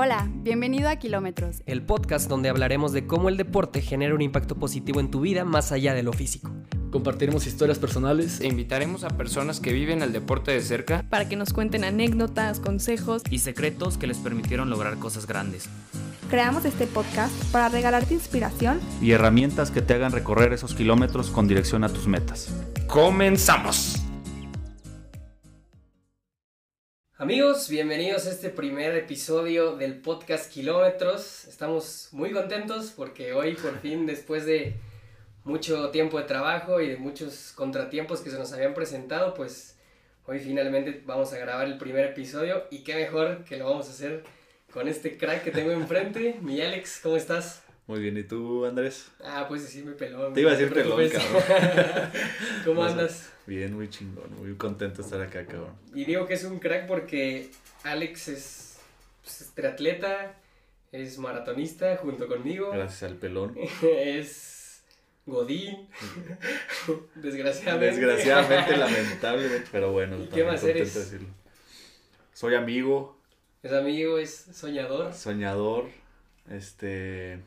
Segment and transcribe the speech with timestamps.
[0.00, 1.64] Hola, bienvenido a Kilómetros.
[1.66, 5.44] el podcast donde hablaremos de cómo el deporte genera un impacto positivo en tu vida
[5.44, 6.52] más allá de lo físico.
[6.92, 11.34] Compartiremos historias personales E invitaremos a personas que viven el deporte de cerca Para que
[11.34, 13.22] nos cuenten anécdotas, consejos.
[13.28, 15.68] y secretos que les permitieron lograr cosas grandes.
[16.30, 21.48] Creamos este podcast para regalarte inspiración y herramientas que te hagan recorrer esos kilómetros con
[21.48, 22.54] dirección a tus metas.
[22.86, 24.07] ¡Comenzamos!
[27.20, 31.46] Amigos, bienvenidos a este primer episodio del podcast Kilómetros.
[31.48, 34.76] Estamos muy contentos porque hoy por fin, después de
[35.42, 39.76] mucho tiempo de trabajo y de muchos contratiempos que se nos habían presentado, pues
[40.26, 43.90] hoy finalmente vamos a grabar el primer episodio y qué mejor que lo vamos a
[43.90, 44.22] hacer
[44.72, 47.64] con este crack que tengo enfrente, mi Alex, ¿cómo estás?
[47.88, 49.10] Muy bien, ¿y tú, Andrés?
[49.24, 50.32] Ah, pues sí, me peló.
[50.32, 51.10] Te iba a decir pelón.
[52.64, 53.32] ¿Cómo andas?
[53.48, 55.72] Bien, muy chingón, muy contento de estar acá, cabrón.
[55.94, 57.50] Y digo que es un crack porque
[57.82, 58.78] Alex es,
[59.22, 60.34] pues, es triatleta,
[60.92, 63.56] es maratonista junto conmigo, Gracias al pelón.
[63.82, 64.82] es
[65.24, 65.88] Godín,
[67.14, 67.96] desgraciadamente.
[67.96, 70.92] Desgraciadamente, lamentablemente, pero bueno, ¿Y qué más eres?
[70.92, 71.28] de decirlo.
[72.34, 73.18] Soy amigo,
[73.62, 75.14] Es amigo, es soñador.
[75.14, 75.86] soñador,
[76.50, 77.40] este...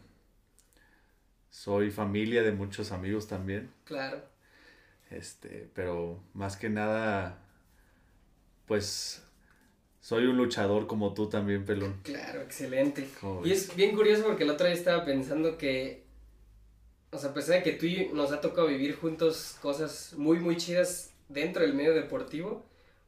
[1.51, 4.30] Soy familia de muchos amigos también, Claro.
[5.11, 7.39] Este, pero más que nada,
[8.65, 9.23] pues,
[9.99, 11.99] soy un luchador como tú también, pelón.
[12.03, 13.07] Claro, excelente.
[13.19, 16.05] ¿Cómo Y es bien curioso porque la otra vez estaba pensando que,
[17.11, 20.39] o sea, a pesar de que tú y nos ha tocado vivir juntos cosas muy,
[20.39, 22.65] muy chidas dentro del medio deportivo,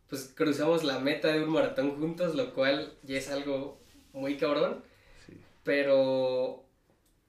[0.09, 3.79] pues cruzamos la meta de un maratón juntos, lo cual ya es algo
[4.11, 4.83] muy cabrón.
[5.25, 5.33] Sí.
[5.63, 6.63] Pero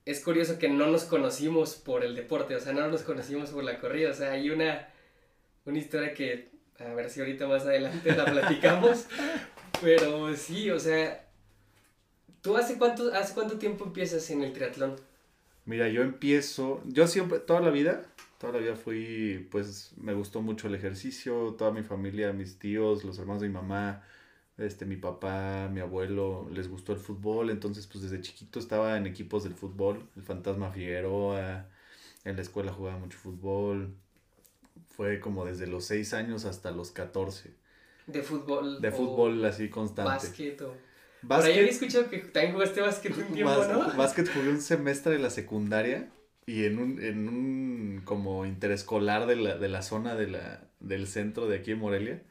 [0.04, 3.64] es curioso que no nos conocimos por el deporte, o sea, no nos conocimos por
[3.64, 4.88] la corrida, o sea, hay una,
[5.64, 9.06] una historia que, a ver si ahorita más adelante la platicamos,
[9.80, 11.26] pero sí, o sea,
[12.42, 14.96] ¿tú hace cuánto, hace cuánto tiempo empiezas en el triatlón?
[15.64, 18.04] Mira, yo empiezo, yo siempre, toda la vida,
[18.38, 23.04] toda la vida fui, pues me gustó mucho el ejercicio, toda mi familia, mis tíos,
[23.04, 24.02] los hermanos de mi mamá,
[24.58, 29.06] este, mi papá, mi abuelo, les gustó el fútbol, entonces pues desde chiquito estaba en
[29.06, 31.68] equipos del fútbol, el Fantasma Figueroa,
[32.24, 33.94] en la escuela jugaba mucho fútbol,
[34.88, 37.52] fue como desde los 6 años hasta los 14,
[38.06, 38.80] De fútbol.
[38.80, 40.10] de fútbol así constante.
[40.10, 40.76] Básquet o...
[41.26, 43.96] Por ahí había escuchado que también jugaste básquet un tiempo, ¿no?
[43.96, 46.10] Básquet jugué un semestre de la secundaria
[46.46, 51.06] y en un, en un como interescolar de la, de la zona de la, del
[51.06, 52.22] centro de aquí en Morelia,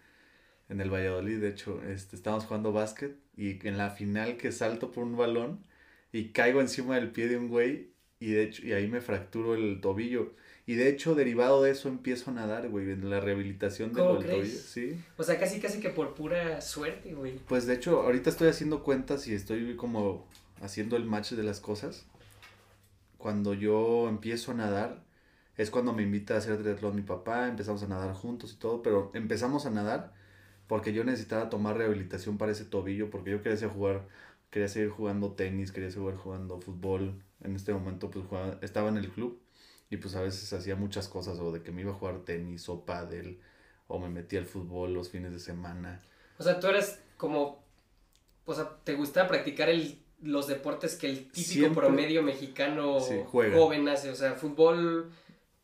[0.73, 4.91] en el Valladolid, de hecho, este, estábamos jugando básquet y en la final que salto
[4.91, 5.63] por un balón
[6.11, 9.53] y caigo encima del pie de un güey y de hecho, y ahí me fracturo
[9.53, 10.33] el tobillo.
[10.65, 14.19] Y de hecho, derivado de eso, empiezo a nadar, güey, en la rehabilitación del ¿Cómo
[14.19, 14.39] del crees?
[14.39, 14.59] tobillo.
[14.95, 15.03] Sí.
[15.17, 17.37] O sea, casi casi que por pura suerte, güey.
[17.47, 20.25] Pues de hecho, ahorita estoy haciendo cuentas y estoy como
[20.61, 22.05] haciendo el match de las cosas.
[23.17, 25.03] Cuando yo empiezo a nadar,
[25.57, 28.81] es cuando me invita a hacer triatlón mi papá, empezamos a nadar juntos y todo,
[28.81, 30.13] pero empezamos a nadar
[30.67, 34.07] porque yo necesitaba tomar rehabilitación para ese tobillo, porque yo quería jugar,
[34.49, 37.21] quería seguir jugando tenis, quería seguir jugando fútbol.
[37.43, 39.39] En este momento pues jugaba- estaba en el club
[39.89, 42.67] y pues a veces hacía muchas cosas, o de que me iba a jugar tenis
[42.69, 43.39] o pádel,
[43.87, 46.01] o me metía al fútbol los fines de semana.
[46.37, 47.61] O sea, tú eras como.
[48.45, 51.81] O sea, te gustaba practicar el, los deportes que el típico Siempre.
[51.85, 54.09] promedio mexicano Sí, joven hace.
[54.09, 55.11] O sea, fútbol,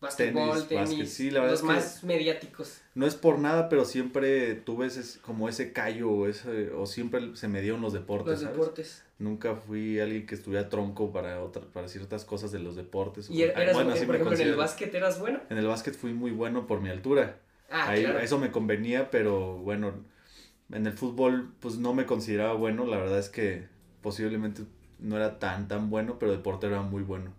[0.02, 0.90] básquetbol, Tenis, tenis.
[0.90, 2.82] básquet, sí, la verdad los es que- más mediáticos.
[2.96, 7.36] No es por nada, pero siempre tuve ese, como ese callo, o ese, o siempre
[7.36, 8.56] se me dieron los deportes, Los ¿sabes?
[8.58, 9.04] deportes.
[9.20, 13.30] Nunca fui alguien que estuviera tronco para otra, para ciertas cosas de los deportes.
[13.30, 15.42] Y er- eras, bueno, así por ejemplo, en el básquet eras bueno.
[15.50, 17.40] En el básquet fui muy bueno por mi altura.
[17.70, 18.20] Ah, Ahí, claro.
[18.20, 19.94] Eso me convenía, pero bueno,
[20.72, 22.86] en el fútbol pues no me consideraba bueno.
[22.86, 23.68] La verdad es que
[24.02, 24.64] posiblemente
[25.00, 27.34] no era tan, tan bueno, pero de portero era muy bueno.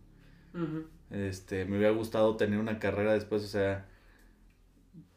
[0.55, 0.85] Ujú.
[1.11, 3.89] Este, me hubiera gustado tener una carrera después, o sea,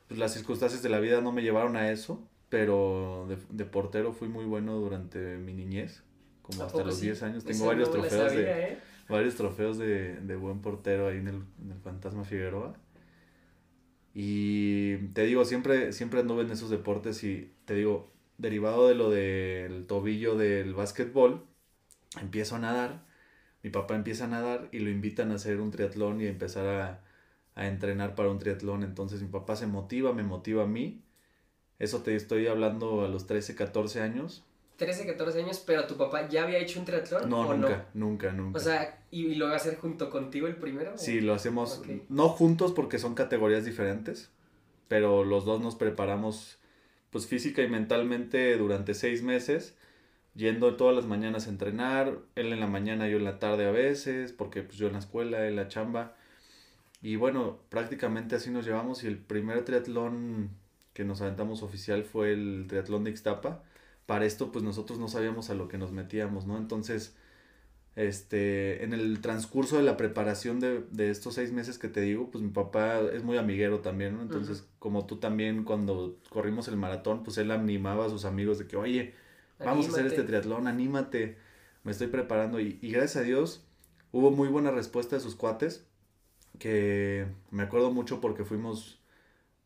[0.07, 4.13] pues las circunstancias de la vida no me llevaron a eso, pero de, de portero
[4.13, 6.03] fui muy bueno durante mi niñez,
[6.41, 7.05] como ¿A hasta los sí?
[7.05, 7.45] 10 años.
[7.45, 8.77] Tengo varios no trofeos sabía, de ¿eh?
[9.07, 12.75] varios trofeos de, de buen portero ahí en el, en el Fantasma Figueroa.
[14.13, 19.09] Y te digo, siempre, siempre anduve en esos deportes y te digo, derivado de lo
[19.09, 21.43] del tobillo del básquetbol,
[22.21, 23.05] empiezo a nadar,
[23.63, 26.67] mi papá empieza a nadar y lo invitan a hacer un triatlón y a empezar
[26.67, 27.01] a,
[27.55, 28.83] a entrenar para un triatlón.
[28.83, 31.01] Entonces mi papá se motiva, me motiva a mí.
[31.79, 34.43] Eso te estoy hablando a los 13, 14 años.
[34.75, 38.31] 13, 14 años, pero tu papá ya había hecho un triatlón No, o nunca, nunca,
[38.33, 38.57] nunca.
[38.57, 40.97] O sea, ¿y, y lo va a hacer junto contigo el primero?
[40.97, 44.29] Sí, lo hacemos no juntos porque son categorías diferentes,
[44.89, 46.59] pero los dos nos preparamos
[47.11, 49.77] pues física y mentalmente durante seis meses
[50.35, 53.71] yendo todas las mañanas a entrenar, él en la mañana, yo en la tarde a
[53.71, 56.15] veces, porque pues yo en la escuela, él en la chamba.
[57.01, 60.51] Y bueno, prácticamente así nos llevamos y el primer triatlón
[60.93, 63.63] que nos aventamos oficial fue el triatlón de Ixtapa.
[64.05, 66.57] Para esto pues nosotros no sabíamos a lo que nos metíamos, ¿no?
[66.57, 67.15] Entonces,
[67.95, 72.31] este, en el transcurso de la preparación de, de estos seis meses que te digo,
[72.31, 74.21] pues mi papá es muy amiguero también, ¿no?
[74.23, 78.67] Entonces, como tú también cuando corrimos el maratón, pues él animaba a sus amigos de
[78.67, 79.13] que, oye,
[79.63, 81.37] vamos a hacer este triatlón, anímate,
[81.83, 82.59] me estoy preparando.
[82.59, 83.65] Y, y gracias a Dios
[84.11, 85.87] hubo muy buena respuesta de sus cuates,
[86.59, 89.01] que me acuerdo mucho porque fuimos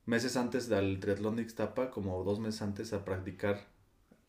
[0.06, 3.68] meses antes del triatlón de Ixtapa, como dos meses antes a practicar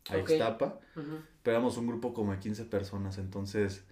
[0.09, 0.31] a Ok.
[0.31, 1.23] Ixtapa, Ujú.
[1.43, 3.85] pero éramos un grupo como de 15 personas, entonces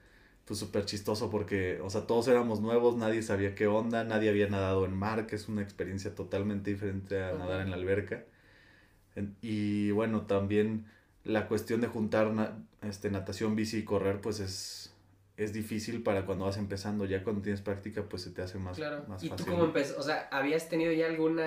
[0.47, 4.49] pues súper chistoso porque, o sea, todos éramos nuevos, nadie sabía qué onda, nadie había
[4.49, 7.39] nadado en mar, que es una experiencia totalmente diferente a Ujú.
[7.39, 8.25] nadar en la alberca.
[9.41, 10.87] Y bueno, también
[11.27, 14.95] la cuestión de juntar na- este, natación, bici y correr, pues es,
[15.37, 17.05] es difícil para cuando vas empezando.
[17.05, 19.05] Ya cuando tienes práctica, pues se te hace más, Claro.
[19.09, 19.47] más ¿Y tú fácil.
[19.53, 19.99] cómo empezó?
[19.99, 21.41] O sea, ¿habías tenido ya algún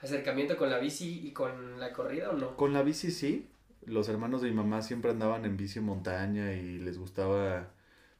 [0.00, 2.56] acercamiento con la bici y con la corrida o no?
[2.56, 3.46] Con la bici sí,
[3.86, 7.68] los hermanos de mi mamá siempre andaban en bici en montaña y les gustaba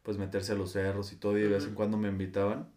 [0.03, 2.69] pues meterse a los cerros y todo y de vez en cuando me invitaban,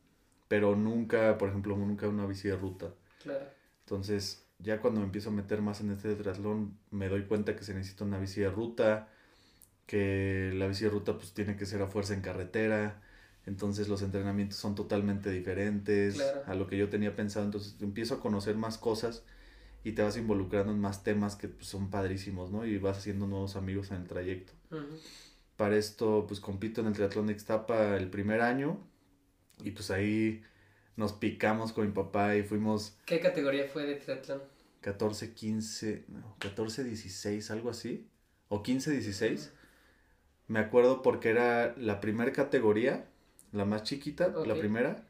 [0.47, 2.93] pero nunca, por ejemplo, nunca una bici de ruta.
[3.21, 3.45] Claro.
[3.81, 7.63] Entonces, ya cuando me empiezo a meter más en este triatlón, me doy cuenta que
[7.63, 9.09] se necesita una bici de ruta,
[9.85, 13.01] que la bici de ruta pues tiene que ser a fuerza en carretera,
[13.45, 16.43] entonces los entrenamientos son totalmente diferentes Claro.
[16.47, 19.23] a lo que yo tenía pensado, entonces empiezo a conocer más cosas
[19.83, 22.65] y te vas involucrando en más temas que pues, son padrísimos, ¿no?
[22.65, 24.51] Y vas haciendo nuevos amigos en el trayecto.
[25.55, 28.79] Para esto, pues compito en el triatlón de Ixtapa el primer año
[29.63, 30.43] y pues ahí
[30.97, 34.41] nos picamos con mi papá y fuimos ¿Qué categoría fue de triatlón?
[34.81, 38.07] 14, 15, no, 14, 16, algo así,
[38.49, 39.51] o 15, 16.
[40.47, 43.05] Me acuerdo porque era la primera categoría,
[43.51, 45.03] la más chiquita, la primera,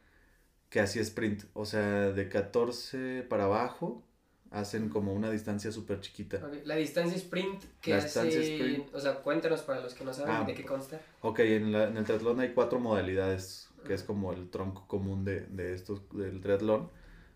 [0.69, 1.43] que hacía sprint.
[1.53, 4.03] O sea, de 14 para abajo,
[4.49, 6.37] hacen como una distancia súper chiquita.
[6.37, 8.55] Ok, La distancia sprint que La hace...
[8.55, 8.95] sprint.
[8.95, 10.99] O sea, cuéntanos para los que no saben Ah, de qué consta.
[11.21, 15.23] Ok, en, la- en el triatlón hay cuatro modalidades, que es como el tronco común
[15.25, 16.89] de, de estos, del triatlón.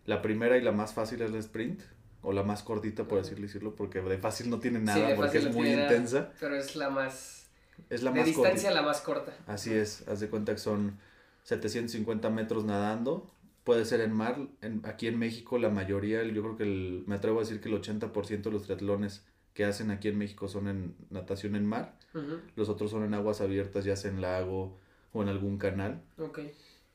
[0.06, 1.80] La primera y la más fácil es la sprint,
[2.22, 5.14] o la más cortita, por así decirlo, porque de fácil no tiene Sí, nada, de
[5.14, 6.32] porque es muy nada, intensa.
[6.40, 7.48] Pero es la más...
[7.90, 8.74] Es la de más distancia cortita.
[8.74, 9.32] la más corta.
[9.46, 10.98] Así es, haz de cuenta que son
[11.44, 13.30] 750 metros nadando.
[13.64, 14.38] Puede ser en mar.
[14.60, 17.68] En, aquí en México la mayoría, yo creo que el- me atrevo a decir que
[17.68, 19.24] el 80% de los triatlones
[19.54, 21.96] que hacen aquí en México son en natación en mar.
[22.14, 22.40] Ujú.
[22.56, 24.78] Los otros son en aguas abiertas, ya sea en lago
[25.12, 26.02] o en algún canal.
[26.18, 26.40] Ok.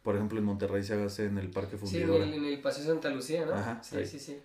[0.04, 2.26] Por ejemplo, en Monterrey se hace en el Parque Sí, en Fundidora.
[2.26, 3.54] el, en el Paseo Santa Lucía, ¿no?
[3.54, 4.06] Ajá, sí, ahí.
[4.06, 4.38] sí, sí.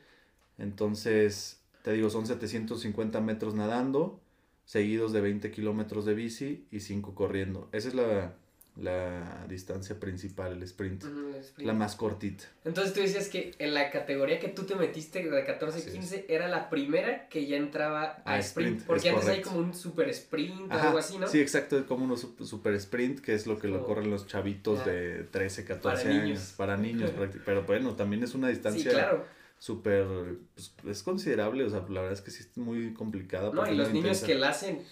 [0.59, 4.21] Entonces, te digo, son 750 metros nadando,
[4.65, 7.69] seguidos de 20 kilómetros de bici y 5 corriendo.
[7.73, 8.35] Esa es la,
[8.77, 11.05] la distancia principal, el sprint.
[11.05, 11.67] El sprint.
[11.67, 12.45] La más cortita.
[12.65, 15.95] Entonces tú decías que en la categoría que tú te metiste de 14 Así es.
[15.95, 18.81] 15 era la primera que ya entraba a A sprint.
[18.81, 21.27] sprint, porque es antes hay como un super sprint o algo así, ¿no?
[21.27, 24.27] Sí, exacto, como unos sup- super sprint, que es lo que lo Como- corren los
[24.27, 26.25] chavitos de 13, 14 Para años.
[26.25, 26.55] niños.
[26.57, 27.11] Para niños,
[27.45, 29.27] pero bueno, también es una Sí, distancia claro.
[29.59, 30.07] súper,
[30.55, 33.53] pues, es considerable, o sea, la verdad es que sí es muy complicada.
[33.53, 34.83] No, y los niños que la hacen,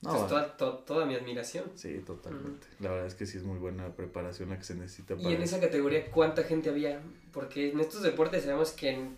[0.00, 1.64] No, toda, to- toda mi admiración.
[1.74, 2.66] Sí, totalmente.
[2.78, 5.34] La verdad es que sí es muy buena preparación la que se necesita Y para
[5.34, 7.02] en esa categoría, ¿cuánta gente había?
[7.32, 9.16] Porque en estos deportes sabemos que en-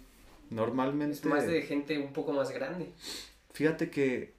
[0.49, 2.93] Normalmente, es más de gente un poco más grande.
[3.53, 4.35] fíjate que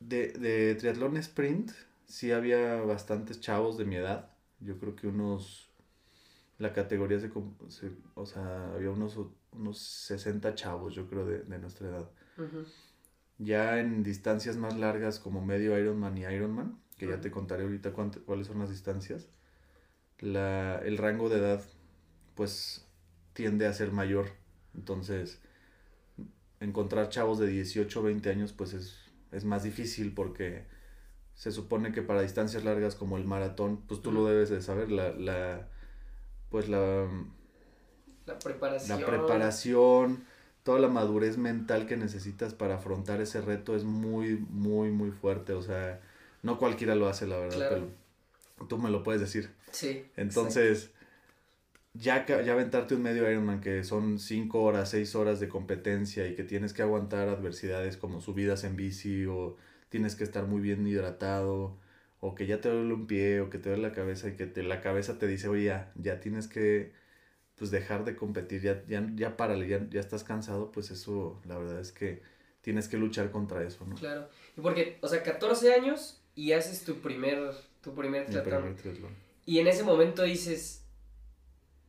[0.00, 1.70] de, de triatlón sprint
[2.06, 4.30] sí había bastantes chavos de mi edad.
[4.60, 5.68] Yo creo que unos,
[6.58, 7.30] la categoría se,
[7.70, 9.18] se- o sea, había unos,
[9.52, 12.10] unos 60 chavos, yo creo, de, de nuestra edad.
[12.36, 12.64] Ujú.
[13.44, 17.92] Ya en distancias más largas como medio Ironman y Ironman, que ya te contaré ahorita
[17.94, 19.28] cuánt- cuáles son las distancias,
[20.20, 21.62] la, el rango de edad
[22.34, 22.86] pues
[23.34, 24.26] tiende a ser mayor.
[24.74, 25.40] Entonces,
[26.60, 28.96] encontrar chavos de 18 o 20 años pues es,
[29.32, 30.64] es más difícil porque
[31.34, 34.90] se supone que para distancias largas como el maratón, pues tú lo debes de saber,
[34.92, 35.68] la, la
[36.50, 37.08] pues la,
[38.26, 39.00] La preparación.
[39.00, 40.24] la preparación,
[40.62, 45.52] toda la madurez mental que necesitas para afrontar ese reto es muy, muy, muy fuerte.
[45.54, 46.00] O sea,
[46.42, 47.88] no cualquiera lo hace, la verdad, Claro.
[48.58, 49.50] pero tú me lo puedes decir.
[49.72, 50.04] Sí.
[50.16, 50.90] Entonces,
[51.94, 56.26] ya, ca- ya aventarte un medio Ironman que son 5 horas, 6 horas de competencia
[56.26, 59.56] y que tienes que aguantar adversidades como subidas en bici o
[59.90, 61.76] tienes que estar muy bien hidratado
[62.20, 64.46] o que ya te duele un pie o que te duele la cabeza y que
[64.46, 66.92] te, la cabeza te dice, oye, ya, ya tienes que
[67.62, 71.56] pues dejar de competir, ya, ya, ya párale, ya, ya estás cansado, pues eso la
[71.58, 72.20] verdad es que
[72.60, 73.94] tienes que luchar contra eso, ¿no?
[73.94, 74.28] Claro.
[74.56, 78.74] Y porque, o sea, 14 años y haces tu primer, tu primer triatlón.
[79.46, 80.82] Y en ese momento dices,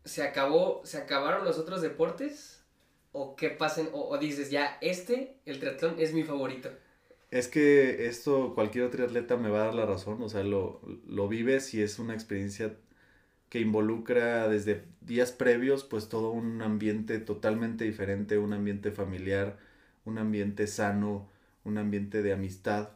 [0.05, 2.63] ¿se acabó, se acabaron los otros deportes?
[3.11, 3.89] ¿O qué pasen?
[3.93, 6.69] O, o dices, ya, este, el triatlón, es mi favorito.
[7.31, 10.81] Es que esto cualquier otro atleta me va a dar la razón, o sea, lo,
[11.07, 12.77] lo vives y es una experiencia
[13.53, 19.59] que involucra desde días previos, pues todo un ambiente totalmente diferente, un ambiente familiar,
[20.05, 21.29] un ambiente sano,
[21.65, 22.89] un ambiente de amistad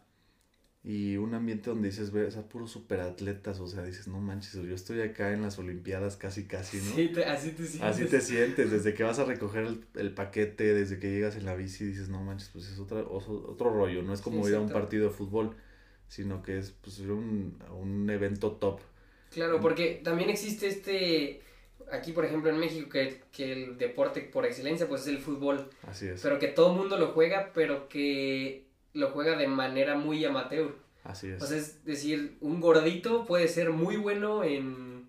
[0.84, 4.76] y un ambiente donde dices, ves a puros superatletas, o sea, dices, no manches, yo
[4.76, 6.92] estoy acá en las Olimpiadas casi casi, ¿no?
[6.96, 7.82] Sí, te- así te sientes.
[7.82, 11.46] Así te sientes, desde que vas a recoger el, el paquete, desde que llegas en
[11.46, 14.52] la bici, dices, no manches, pues es otra, otro, otro rollo, no es como Sí,
[14.52, 15.56] ir a un partido de fútbol,
[16.08, 18.80] sino que es pues, un, un evento top.
[19.32, 21.42] Claro, porque también existe este,
[21.92, 25.70] aquí por ejemplo en México, que, que el deporte por excelencia pues es el fútbol,
[25.88, 29.96] Así es, pero que todo el mundo lo juega, pero que lo juega de manera
[29.96, 30.76] muy amateur.
[31.04, 31.42] así es.
[31.42, 35.08] O sea, es decir, un gordito puede ser muy bueno en,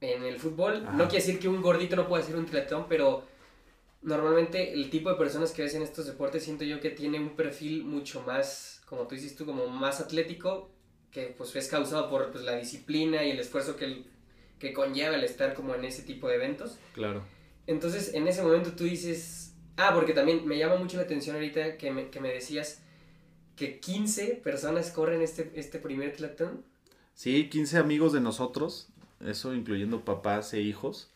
[0.00, 0.84] en el fútbol.
[0.86, 0.92] Ajá.
[0.96, 3.24] No quiere decir que un gordito no pueda hacer un triatlón, pero
[4.02, 7.36] normalmente el tipo de personas que ves en estos deportes siento yo que tiene un
[7.36, 10.70] perfil mucho más, como tú dices tú, como más atlético,
[11.10, 14.06] que pues es causado por pues, la disciplina y el esfuerzo que, el-
[14.58, 16.78] que conlleva el estar como en ese tipo de eventos.
[16.94, 17.22] Claro.
[17.66, 21.76] Entonces, en ese momento tú dices, ah, porque también me llama mucho la atención ahorita
[21.78, 22.82] que me, que me decías
[23.56, 26.64] que 15 personas corren este, este primer triatlón.
[27.14, 28.88] Sí, 15 amigos de nosotros,
[29.24, 31.10] eso incluyendo papás e hijos,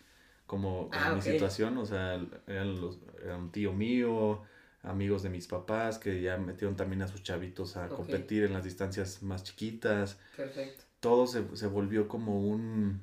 [0.47, 4.43] como, como Ah, mi situación, o sea, eran, los, era un tío mío,
[4.83, 8.65] amigos de mis papás que ya metieron también a sus chavitos a competir en las
[8.65, 10.19] distancias más chiquitas.
[10.37, 10.85] Perfecto.
[11.01, 13.01] todo se, se volvió como un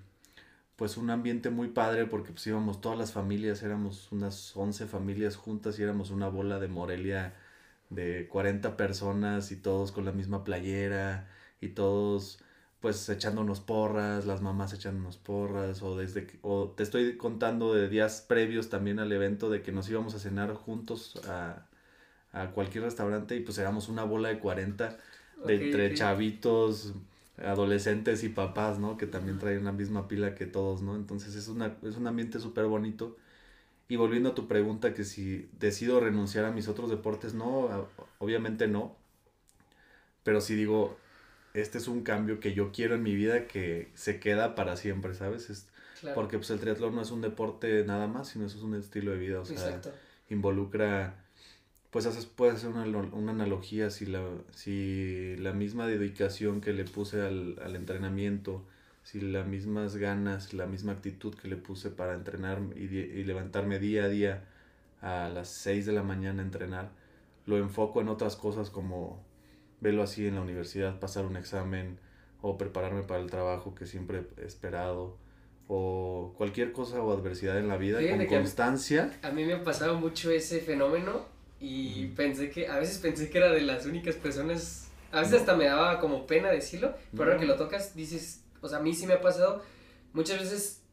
[0.76, 5.36] pues un ambiente muy padre porque pues íbamos todas las familias, éramos unas 11 familias
[5.36, 7.34] juntas y éramos una bola de Morelia
[7.90, 11.28] de 40 personas y todos con la misma playera
[11.62, 12.40] y todos
[12.82, 17.90] pues echándonos porras, las mamás echándonos porras o desde que, o te estoy contando de
[17.90, 21.68] días previos también al evento de que nos íbamos a cenar juntos a,
[22.34, 24.98] a cualquier restaurante y pues éramos una bola de 40
[25.46, 26.94] de entre chavitos,
[27.38, 28.98] adolescentes y papás, ¿no?
[28.98, 30.96] Que también traen la misma pila que todos, ¿no?
[30.96, 33.18] Entonces es, una, es un ambiente súper bonito.
[33.90, 37.88] Y volviendo a tu pregunta, que si decido renunciar a mis otros deportes, no,
[38.20, 38.96] obviamente no.
[40.24, 40.98] Pero sí digo,
[41.62, 45.14] este es un cambio que yo quiero en mi vida que se queda para siempre,
[45.14, 45.50] ¿sabes?
[45.50, 45.68] Es,
[46.00, 46.14] Claro.
[46.14, 49.12] porque pues el triatlón no es un deporte nada más, sino eso es un estilo
[49.12, 49.92] de vida, o sea, Exacto.
[50.30, 51.16] involucra,
[51.90, 54.22] pues haces, puedes hacer una, una analogía si la,
[54.54, 58.64] si la misma dedicación que le puse al, al entrenamiento,
[59.04, 63.80] si las mismas ganas, la misma actitud que le puse para entrenar y, y levantarme
[63.80, 64.44] día a día
[65.02, 66.92] a las 6 de la mañana a entrenar,
[67.48, 69.26] lo enfoco en otras cosas como
[69.80, 72.00] verlo así en la universidad, pasar un examen
[72.42, 75.18] o prepararme para el trabajo que siempre he esperado
[75.68, 79.20] o cualquier cosa o adversidad en la vida Fíjate con que a mí- constancia.
[79.22, 81.26] A mí me ha pasado mucho ese fenómeno
[81.60, 85.40] y pensé que, a veces pensé que era de las únicas personas, a veces No.
[85.40, 88.82] hasta me daba como pena decirlo, pero ahora que lo tocas dices, o sea, a
[88.82, 89.62] mí sí me ha pasado,
[90.14, 90.84] muchas veces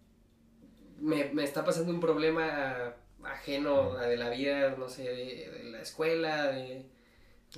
[1.01, 5.65] me, me está pasando un problema ajeno a de la vida, no sé, de, de
[5.71, 6.85] la escuela, de,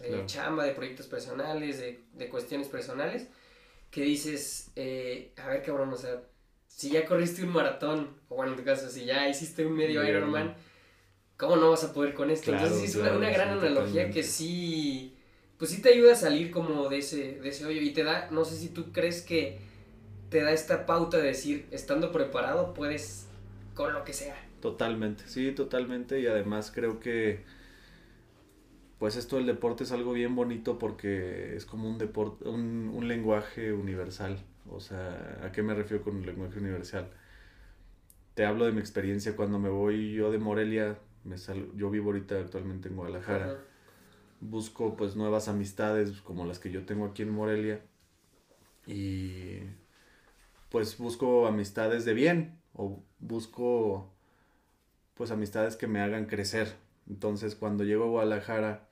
[0.00, 0.26] de Claro.
[0.26, 3.28] chamba, de proyectos personales, de, de cuestiones personales,
[3.90, 6.22] que dices, eh, a ver cabrón, o sea,
[6.68, 10.00] si ya corriste un maratón, o bueno, en tu caso, si ya hiciste un medio
[10.00, 10.54] Medio Ironman.
[11.36, 12.50] ¿cómo no vas a poder con esto?
[12.50, 14.10] Claro, Entonces es una- claro, una, gran analogía totalmente.
[14.14, 15.14] que sí,
[15.58, 18.28] pues sí te ayuda a salir como de ese, de ese hoyo y te da,
[18.30, 19.58] no sé si tú crees que
[20.30, 23.26] te da esta pauta de decir, estando preparado puedes
[23.74, 24.36] con lo que sea.
[24.60, 26.20] Totalmente, sí, totalmente.
[26.20, 27.44] Y además creo que,
[28.98, 33.08] pues esto del deporte es algo bien bonito porque es como un deporte, un, un
[33.08, 34.38] lenguaje universal.
[34.70, 37.10] O sea, ¿a qué me refiero con un lenguaje universal?
[38.34, 42.06] Te hablo de mi experiencia cuando me voy yo de Morelia, me sal- yo vivo
[42.10, 43.56] ahorita actualmente en Guadalajara.
[44.40, 47.82] Busco pues nuevas amistades como las que yo tengo aquí en Morelia
[48.86, 49.60] y
[50.70, 54.12] pues busco amistades de bien o busco
[55.14, 56.76] pues amistades que me hagan crecer.
[57.08, 58.85] Entonces cuando llego a Guadalajara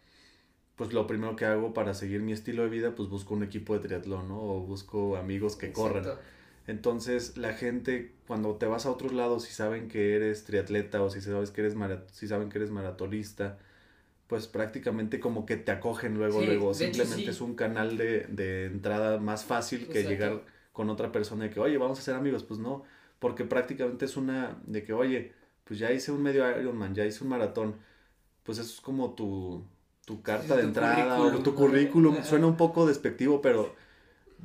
[0.77, 3.75] pues lo primero que hago para seguir mi estilo de vida pues busco un equipo
[3.75, 4.41] de triatlón, ¿no?
[4.41, 6.03] O busco amigos que corran.
[6.05, 6.23] Exacto.
[6.67, 11.11] Entonces, la gente, cuando te vas a otros lados y saben que eres triatleta o
[11.11, 11.75] si sabes que eres
[12.13, 13.59] si saben que eres maratonista,
[14.27, 16.75] pues prácticamente como que te acogen luego, Sí, luego.
[16.75, 17.31] hecho, Simplemente sí.
[17.31, 20.09] es un canal de, de entrada más fácil que Exacto.
[20.09, 22.43] llegar con otra persona y que, oye, vamos a ser amigos.
[22.45, 22.85] Pues no,
[23.19, 25.33] porque prácticamente es una de que, oye,
[25.65, 27.77] pues ya hice un medio Ironman, ya hice un maratón.
[28.45, 29.65] Pues eso es como tu,
[30.05, 32.23] tu carta Sí, de tu entrada o tu currículum.
[32.25, 33.75] Suena un poco despectivo, pero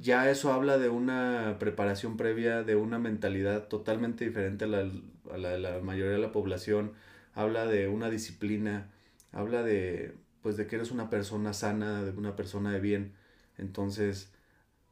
[0.02, 4.92] ya eso habla de una preparación previa, de una mentalidad totalmente diferente a la,
[5.34, 6.94] a la de la mayoría de la población.
[7.36, 8.92] Habla de una disciplina,
[9.32, 13.14] habla de, pues, de que eres una persona sana, de una persona de bien.
[13.58, 14.32] Entonces,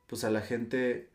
[0.08, 1.10] pues a la gente,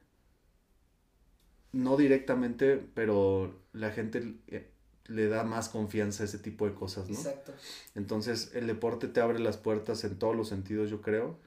[1.72, 4.70] no directamente, pero la gente eh,
[5.12, 7.16] le da más confianza a ese tipo de cosas, ¿no?
[7.16, 7.52] Exacto.
[7.94, 11.38] Entonces el deporte te abre las puertas en todos los sentidos, yo creo.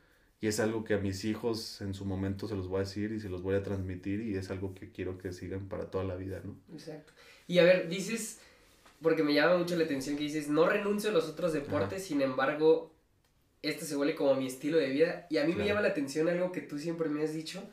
[0.41, 3.11] Y es algo que a mis hijos en su momento se los voy a decir
[3.11, 6.03] y se los voy a transmitir y es algo que quiero que sigan para toda
[6.03, 6.55] la vida, ¿no?
[6.73, 7.13] Exacto.
[7.47, 8.39] Y a ver, dices,
[9.01, 12.21] porque me llama mucho la atención que dices, no renuncio a los otros deportes, sin
[12.21, 12.91] embargo,
[13.61, 15.25] este se vuelve como mi estilo de vida.
[15.29, 17.63] Y a mí me llama la atención algo que tú siempre me has dicho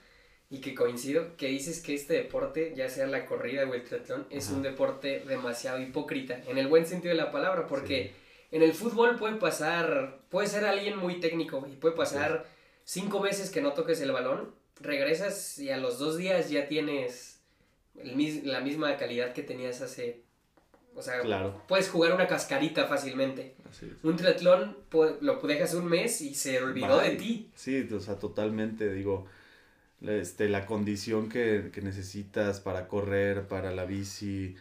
[0.52, 4.26] y que coincido, que dices que este deporte, ya sea la corrida o el triatlón,
[4.30, 4.56] es Ajá.
[4.56, 8.12] un deporte demasiado hipócrita, en el buen sentido de la palabra, porque
[8.50, 12.46] en el fútbol puede pasar, puede ser alguien muy técnico y puede pasar
[12.84, 17.40] cinco meses que no toques el balón, regresas y a los dos días ya tienes
[17.96, 20.20] el la misma calidad que tenías hace,
[20.94, 21.62] o sea, Claro.
[21.66, 23.54] puedes jugar una cascarita fácilmente.
[23.70, 24.04] Así es.
[24.04, 27.50] Un triatlón pu- lo dejas un mes y se olvidó de ti.
[27.54, 29.26] Sí, o sea, totalmente, digo,
[30.06, 34.56] este, la condición que, que necesitas para correr, para la bici,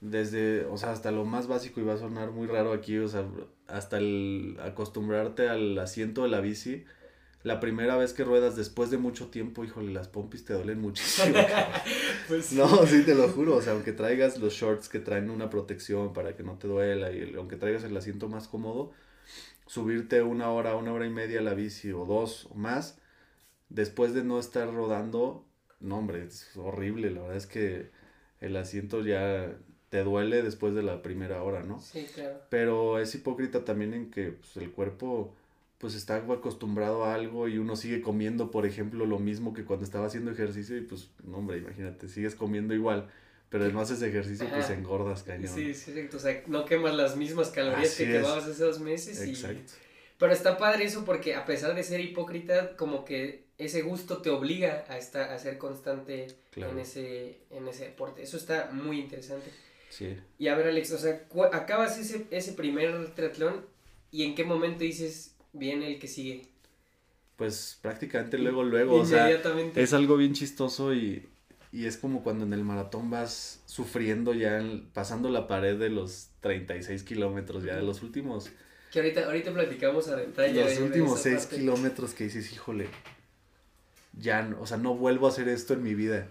[0.00, 3.08] desde, o sea, hasta lo más básico y va a sonar muy raro aquí, o
[3.08, 3.24] sea,
[3.66, 6.84] hasta el acostumbrarte al asiento de la bici,
[7.42, 11.34] la primera vez que ruedas después de mucho tiempo, híjole, las pompis te duelen muchísimo.
[12.28, 13.56] Pues No, sí, te lo juro.
[13.56, 17.10] O sea, aunque traigas los shorts que traen una protección para que no te duela
[17.10, 18.92] y aunque traigas el asiento más cómodo,
[19.66, 22.98] subirte una hora, una hora y media a la bici o dos o más,
[23.70, 25.44] después de no estar rodando,
[25.80, 27.10] no, hombre, es horrible.
[27.10, 27.90] La verdad es que
[28.40, 29.56] el asiento ya
[29.88, 31.80] te duele después de la primera hora, ¿no?
[31.80, 32.40] Sí, claro.
[32.50, 35.34] Pero es hipócrita también en que pues, el cuerpo
[35.78, 39.84] pues está acostumbrado a algo y uno sigue comiendo, por ejemplo, lo mismo que cuando
[39.84, 43.08] estaba haciendo ejercicio y pues, no, hombre, imagínate, sigues comiendo igual,
[43.48, 44.74] pero no haces ejercicio, pues Ajá.
[44.74, 45.48] engordas cañón.
[45.48, 46.18] Sí, sí, exacto.
[46.18, 48.22] O sea, no quemas las mismas calorías Así que es.
[48.22, 49.26] quemabas hace dos meses.
[49.26, 49.34] Y...
[50.20, 54.30] Pero está padre eso porque a pesar de ser hipócrita, como que ese gusto te
[54.30, 56.72] obliga a, estar, a ser constante Claro.
[56.72, 58.22] en, ese, en ese deporte.
[58.22, 59.50] Eso está muy interesante.
[59.88, 60.16] Sí.
[60.38, 63.64] Y a ver, Alex, o sea, acabas ese, ese primer triatlón
[64.12, 66.46] y en qué momento dices, viene el que sigue.
[67.36, 71.26] Pues prácticamente luego, luego, o sea, es algo bien chistoso y,
[71.72, 75.88] y es como cuando en el maratón vas sufriendo ya, en- pasando la pared de
[75.88, 78.50] los 36 kilómetros, ya de los últimos
[78.90, 80.52] Que ahorita, ahorita platicamos a detalle.
[80.54, 81.56] de- los de últimos esa seis parte.
[81.58, 82.88] kilómetros que dices, híjole,
[84.18, 86.28] ya, no- o sea, no vuelvo a hacer esto en mi vida.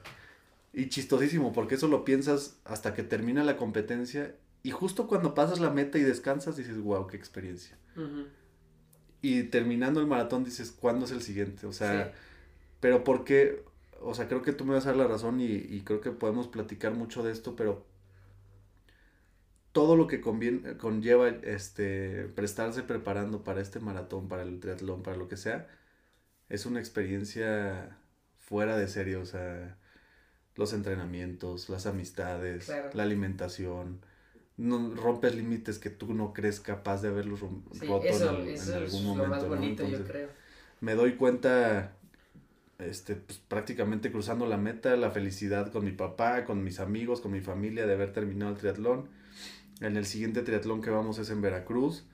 [0.73, 5.59] Y chistosísimo, porque eso lo piensas hasta que termina la competencia y justo cuando pasas
[5.59, 7.77] la meta y descansas dices, wow, qué experiencia.
[9.21, 11.65] Y terminando el maratón dices, ¿cuándo es el siguiente?
[11.65, 12.11] O sea, Sí.
[12.79, 13.63] pero ¿por qué?
[14.01, 16.11] O sea, creo que tú me vas a dar la razón y, y creo que
[16.11, 17.85] podemos platicar mucho de esto, pero
[19.71, 25.17] todo lo que conviene, conlleva este, prestarse preparando para este maratón, para el triatlón, para
[25.17, 25.67] lo que sea,
[26.49, 27.97] es una experiencia
[28.39, 29.77] fuera de serie, o sea,
[30.55, 32.89] los entrenamientos, las amistades, Claro.
[32.93, 34.01] la alimentación,
[34.57, 38.63] no, rompes límites que tú no crees capaz de haberlos Sí, roto eso, en, eso
[38.63, 39.49] es algún lo momento, más ¿no?
[39.49, 40.29] bonito, yo Entonces, creo.
[40.81, 41.93] me doy cuenta,
[42.79, 47.31] este, pues, prácticamente cruzando la meta, la felicidad con mi papá, con mis amigos, con
[47.31, 49.09] mi familia de haber terminado el triatlón.
[49.81, 52.05] En el siguiente triatlón que vamos es en Veracruz.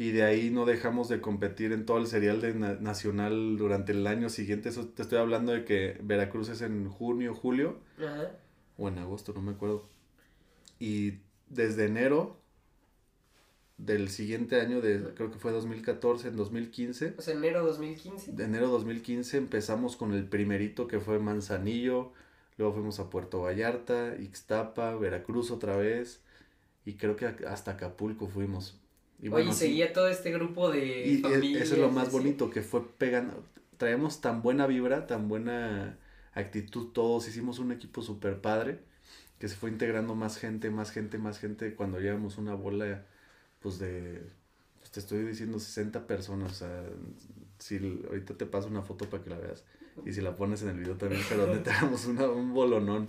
[0.00, 3.90] Y de ahí no dejamos de competir en todo el serial de na- nacional durante
[3.92, 4.68] el año siguiente.
[4.68, 8.30] Eso te estoy hablando de que Veracruz es en junio, julio Ajá.
[8.76, 9.88] o en agosto, no me acuerdo.
[10.78, 11.14] Y
[11.48, 12.36] desde enero
[13.76, 18.32] del siguiente año, de, creo que fue 2014, en 2015, O sea, enero 2015.
[18.32, 22.12] de enero 2015 empezamos con el primerito que fue Manzanillo,
[22.56, 26.22] luego fuimos a Puerto Vallarta, Ixtapa, Veracruz otra vez
[26.88, 28.80] y creo que hasta Acapulco fuimos.
[29.18, 31.64] Y Oye, bueno, sí, seguía todo este grupo de y familias.
[31.64, 33.44] eso es lo más bonito, que fue pegando,
[33.76, 35.98] traemos tan buena vibra, tan buena
[36.32, 38.78] actitud todos, hicimos un equipo súper padre,
[39.38, 43.04] que se fue integrando más gente, más gente, más gente, cuando llevamos una bola,
[43.60, 44.22] pues de,
[44.78, 46.84] pues te estoy diciendo 60 personas, o sea,
[47.58, 47.76] si
[48.08, 49.62] ahorita te paso una foto para que la veas,
[50.06, 53.08] y si la pones en el video también, pero donde teníamos una, un bolonón,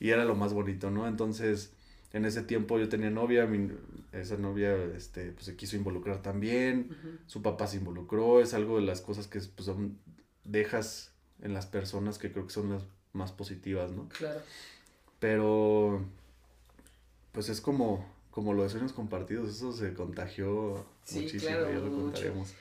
[0.00, 1.06] y era lo más bonito, ¿no?
[1.06, 1.75] Entonces,
[2.16, 3.70] en ese tiempo yo tenía novia, mi-
[4.12, 8.86] esa novia, este, pues se quiso involucrar también, su papá se involucró, es algo de
[8.86, 9.98] las cosas que pues, son-
[10.44, 14.08] dejas en las personas que creo que son las más positivas, ¿no?
[14.08, 14.40] Claro.
[15.18, 16.04] Pero,
[17.32, 21.78] pues es como, como lo de sueños compartidos, eso se contagió Sí, muchísimo, claro, ya
[21.78, 22.02] lo mucho.
[22.12, 22.54] contaremos.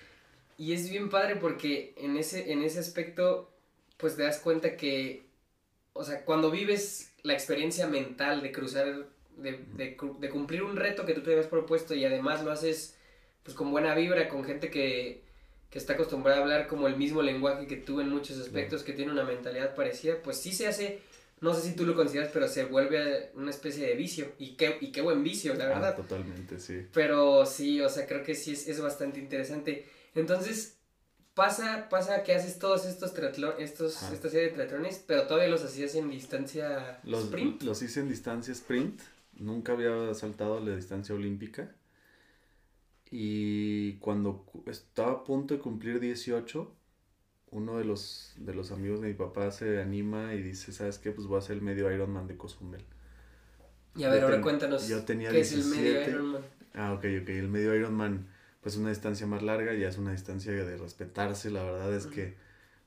[0.57, 3.49] Y es bien padre porque en ese, en ese aspecto,
[3.97, 5.25] pues te das cuenta que,
[5.93, 11.05] o sea, cuando vives la experiencia mental de cruzar, de, de, de cumplir un reto
[11.05, 12.95] que tú te habías propuesto y además lo haces
[13.43, 15.21] pues con buena vibra, con gente que,
[15.69, 18.93] que está acostumbrada a hablar como el mismo lenguaje que tú en muchos aspectos, que
[18.93, 20.99] tiene una mentalidad parecida, pues sí se hace,
[21.41, 24.31] no sé si tú lo consideras, pero se vuelve una especie de vicio.
[24.39, 25.95] Y qué, y qué buen vicio, la Ah, verdad.
[25.95, 26.87] totalmente, sí.
[26.91, 29.85] Pero sí, o sea, creo que sí es, es bastante interesante.
[30.15, 30.77] Entonces,
[31.35, 35.63] pasa, pasa que haces todos estos triatlón, estos, esta serie de triatlones, pero todavía los
[35.63, 37.61] hacías en distancia Los, sprint.
[37.63, 39.01] los hice en distancia sprint.
[39.37, 41.75] Nunca había saltado la distancia olímpica.
[43.11, 46.71] Y cuando cu- estaba a punto de cumplir 18,
[47.51, 51.11] uno de los, de los amigos de mi papá se anima y dice, ¿sabes qué?
[51.11, 52.85] Pues voy a hacer el medio Ironman de Cozumel.
[53.95, 56.11] Y a ver, yo ahora ten- cuéntanos, yo tenía ¿qué es el medio 17.
[56.11, 56.41] Ironman?
[56.73, 57.29] Ah, ok, ok.
[57.29, 58.27] El medio Ironman,
[58.61, 61.49] pues es una distancia más larga, ya es una distancia de respetarse.
[61.49, 62.35] La verdad es que,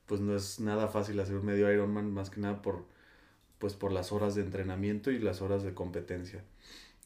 [0.07, 2.85] pues no es nada fácil hacer un medio Ironman, más que nada por,
[3.59, 6.43] pues por las horas de entrenamiento y las horas de competencia.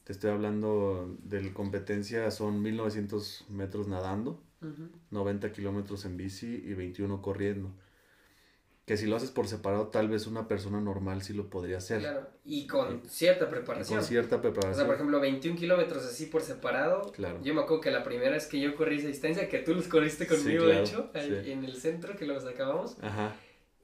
[0.04, 6.72] Te estoy hablando de competencia, son 1900 metros nadando, Ujú, 90 kilómetros en bici y
[6.74, 7.70] 21 corriendo.
[8.86, 12.00] Que si lo haces por separado, tal vez una persona normal sí lo podría hacer.
[12.00, 13.98] Claro, y con cierta Y preparación.
[13.98, 14.74] Con cierta O preparación.
[14.74, 17.10] sea, por ejemplo, 21 kilómetros así por separado.
[17.12, 17.40] Claro.
[17.42, 19.88] Yo me acuerdo que la primera vez que yo corrí esa distancia, que tú los
[19.88, 21.50] corriste conmigo, claro, de hecho, sí.
[21.50, 22.98] en el centro, que los acabamos.
[23.00, 23.34] Ajá.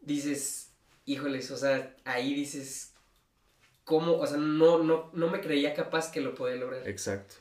[0.02, 0.69] dices,
[1.12, 2.92] híjoles, o sea, ahí dices,
[3.84, 4.16] ¿cómo?
[4.18, 6.86] O sea, no, no, no me creía capaz que lo podía lograr.
[6.88, 7.36] Exacto.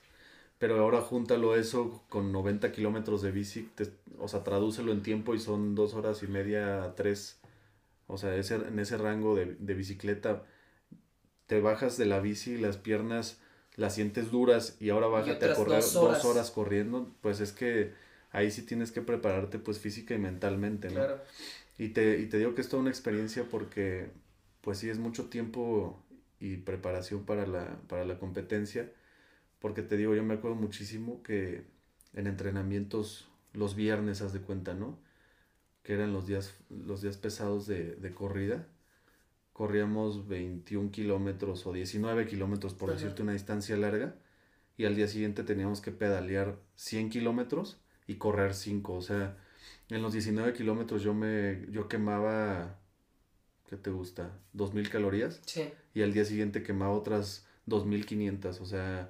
[0.58, 5.34] Pero ahora júntalo eso con 90 kilómetros de bici, te- o sea, tradúcelo en tiempo
[5.36, 7.40] y son dos horas y media, tres.
[8.08, 10.44] O sea, ese, en ese rango de, de bicicleta,
[11.48, 13.40] te bajas de la bici, las piernas
[13.76, 16.26] las sientes duras y ahora bájate a correr dos dos horas.
[16.26, 16.52] horas.
[16.52, 17.94] corriendo, pues es que
[18.32, 20.96] ahí sí tienes que prepararte pues física y mentalmente, ¿no?
[20.96, 21.22] Claro.
[21.80, 24.12] Y te, y te digo que es toda una experiencia porque,
[24.62, 26.04] pues sí, es mucho tiempo
[26.40, 28.92] y preparación para la, para la competencia.
[29.60, 31.66] Porque te digo, yo me acuerdo muchísimo que
[32.14, 35.00] en entrenamientos los viernes, haz de cuenta, ¿no?
[35.84, 38.68] Que eran los días, los días pesados de, de corrida.
[39.54, 43.00] Corríamos 21 kilómetros o 19 kilómetros, por Ajá.
[43.00, 44.16] decirte una distancia larga.
[44.78, 48.94] Y al día siguiente teníamos que pedalear 100 kilómetros y correr 5.
[48.94, 49.38] O sea,
[49.90, 52.78] en los 19 kilómetros yo me yo quemaba,
[53.70, 54.32] ¿qué te gusta?
[54.54, 55.70] 2.000 calorías Sí.
[55.94, 59.10] y al día siguiente quemaba otras 2.500, o sea,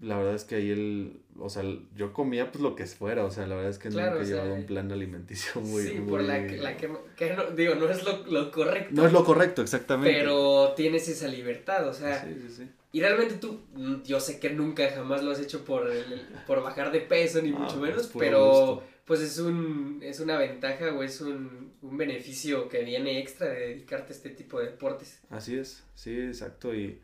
[0.00, 1.62] la verdad es que ahí el, o sea,
[1.94, 4.26] yo comía pues lo que fuera, o sea, la verdad es que Claro, nunca he
[4.26, 7.74] sea, llevado un plan alimenticio muy, sí, por la, muy- la que, que no, digo,
[7.74, 8.94] no es lo, lo correcto.
[8.94, 10.18] No es lo correcto, exactamente.
[10.18, 12.70] Pero tienes esa libertad, o sea, Sí, sí, sí.
[12.92, 16.62] y realmente tú, mm, yo sé que nunca jamás lo has hecho por, el- por
[16.62, 18.82] bajar de peso, ni Ah, mucho pues, menos, puro pero gusto.
[19.10, 23.70] Pues es un, es una ventaja o es un, un beneficio que viene extra de
[23.70, 25.18] dedicarte a este tipo de deportes.
[25.30, 26.72] Así es, sí, exacto.
[26.72, 27.00] Y,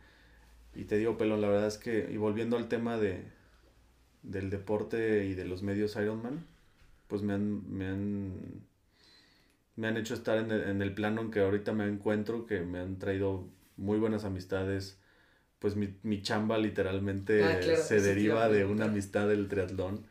[0.77, 3.25] y te digo, Pelón, la verdad es que, y volviendo al tema de,
[4.23, 6.47] del deporte y de los medios Ironman,
[7.09, 8.33] pues me han, me han,
[9.75, 12.61] me han hecho estar en el, en el plano en que ahorita me encuentro, que
[12.61, 15.01] me han traído muy buenas amistades.
[15.59, 20.07] Pues mi, mi chamba literalmente Ah, claro, se deriva de una amistad del triatlón.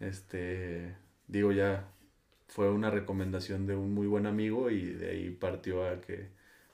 [0.00, 0.94] Este,
[1.28, 1.88] digo ya,
[2.48, 6.28] fue una recomendación de un muy buen amigo y de ahí partió a que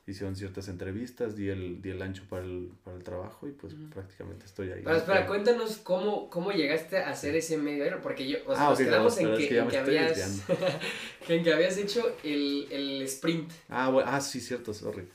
[0.06, 3.74] hicieron ciertas entrevistas, di el, di el ancho para el, para el trabajo y pues
[3.74, 3.88] Ujú.
[3.94, 4.82] prácticamente estoy ahí.
[4.82, 8.64] Pero espera, cuéntanos cómo, cómo llegaste a hacer ese medio Iron, porque yo, o sea,
[8.64, 10.42] Ah, nos ok, quedamos no, en que, es que en que estoy habías,
[11.28, 13.50] en que habías hecho el, el sprint.
[13.68, 15.08] Ah, bueno, ah, sí, cierto, sorry.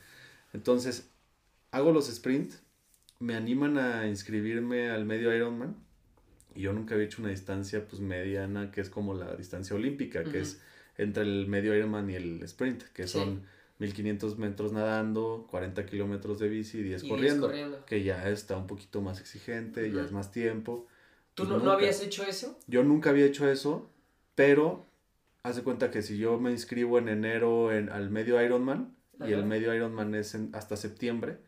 [0.52, 1.10] Entonces,
[1.72, 2.54] hago los sprint,
[3.20, 5.76] me animan a inscribirme al medio Ironman
[6.56, 10.24] y yo nunca había hecho una distancia pues mediana que es como la distancia olímpica,
[10.24, 10.60] que es
[10.98, 13.12] entre el medio Ironman y el sprint, que Sí.
[13.14, 13.42] son
[13.78, 17.84] 1500 metros nadando, 40 kilómetros de bici y 10 Y diez corriendo, corriendo.
[17.86, 20.86] que ya está un poquito más exigente, ya es más tiempo.
[21.34, 22.58] ¿Tú no, no habías hecho eso?
[22.66, 23.90] Yo nunca había hecho eso,
[24.34, 24.86] pero
[25.42, 29.32] haz de cuenta que si yo me inscribo en enero en, al medio Ironman y
[29.32, 31.38] el medio Ironman es en- hasta septiembre,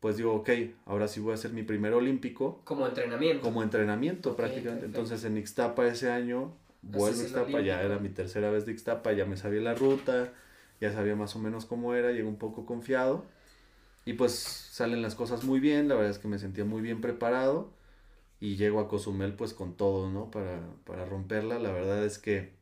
[0.00, 0.50] pues digo, ok,
[0.86, 3.42] ahora sí voy a hacer mi primer olímpico Como entrenamiento.
[3.42, 4.86] como entrenamiento prácticamente.
[4.86, 4.86] perfecto.
[4.86, 9.12] Entonces en Ixtapa ese año, vuelvo a Ixtapa, ya era mi tercera vez de Ixtapa,
[9.12, 10.32] ya me sabía la ruta,
[10.80, 13.24] ya sabía más o menos cómo era, llegué un poco confiado.
[14.04, 17.00] Y pues salen las cosas muy bien, la verdad es que me sentía muy bien
[17.00, 17.70] preparado
[18.40, 20.30] y llego a Cozumel pues con todo, ¿no?
[20.30, 22.52] Para, para romperla, la verdad es que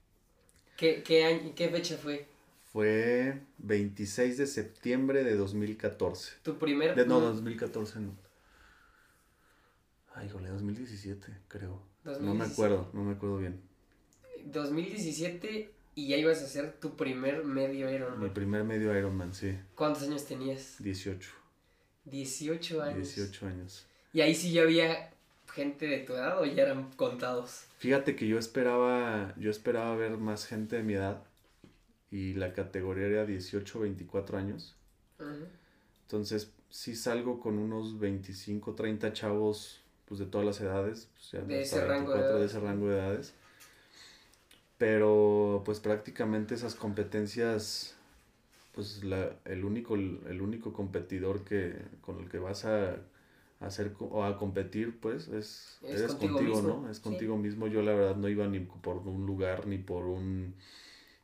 [0.76, 2.28] ¿Qué, qué, año, ¿Qué fecha fue?
[2.76, 6.32] Fue 26 de septiembre de 2014.
[6.42, 6.94] Tu primer...
[6.94, 8.14] De, no, 2014 no.
[10.14, 11.82] Ay, jole, 2017, creo.
[12.04, 12.52] No me 2017.
[12.52, 13.62] acuerdo, no me acuerdo bien.
[14.44, 18.34] 2017 y ya ibas a hacer tu primer medio Mi Ironman.
[18.34, 19.56] primer medio Ironman, sí.
[19.74, 20.76] ¿Cuántos años tenías?
[20.80, 21.30] 18.
[22.04, 23.16] 18 años.
[23.16, 23.86] 18 años.
[24.12, 25.14] Y ahí sí ya había
[25.50, 27.68] gente de tu edad o ya eran contados.
[27.78, 31.22] Fíjate que yo esperaba, yo esperaba ver más gente de mi edad
[32.10, 34.76] y la categoría era 18, 24 años.
[36.02, 41.40] Entonces, sí salgo con unos 25, 30 chavos pues de todas las edades, pues, ya
[41.40, 43.34] De ese rango de 24 de edades, ese rango de edades.
[44.78, 47.94] Pero pues prácticamente esas competencias
[48.74, 52.96] pues la, el único el único competidor que con el que vas a
[53.60, 56.90] hacer o a competir pues es, Es eres contigo ¿no?
[56.90, 57.02] Es sí.
[57.02, 57.66] contigo mismo.
[57.68, 60.54] Yo la verdad no iba ni por un lugar ni por un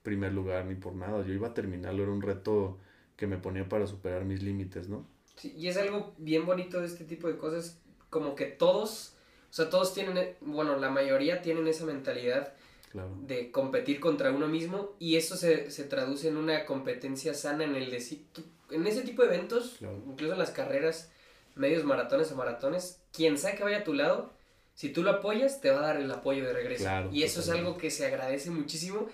[0.03, 1.25] primer lugar ni por nada.
[1.27, 2.79] Yo iba a terminarlo, era un reto
[3.17, 5.07] que me ponía para superar mis límites, ¿no?
[5.37, 7.79] Sí, y es algo bien bonito de este tipo de cosas,
[8.11, 9.15] como que todos,
[9.51, 12.53] o sea, todos tienen, bueno, la mayoría tienen esa mentalidad
[12.91, 13.17] Claro.
[13.23, 17.75] de competir contra uno mismo y eso se, se traduce en una competencia sana en
[17.75, 18.27] el decir,
[18.71, 20.03] en ese tipo de eventos, Claro.
[20.07, 21.11] incluso en las carreras,
[21.55, 24.31] medios maratones o maratones, quien sea que vaya a tu lado,
[24.75, 26.85] si tú lo apoyas, te va a dar el apoyo de regreso.
[26.85, 27.69] Claro, y eso es totalmente.
[27.71, 29.07] algo que se agradece muchísimo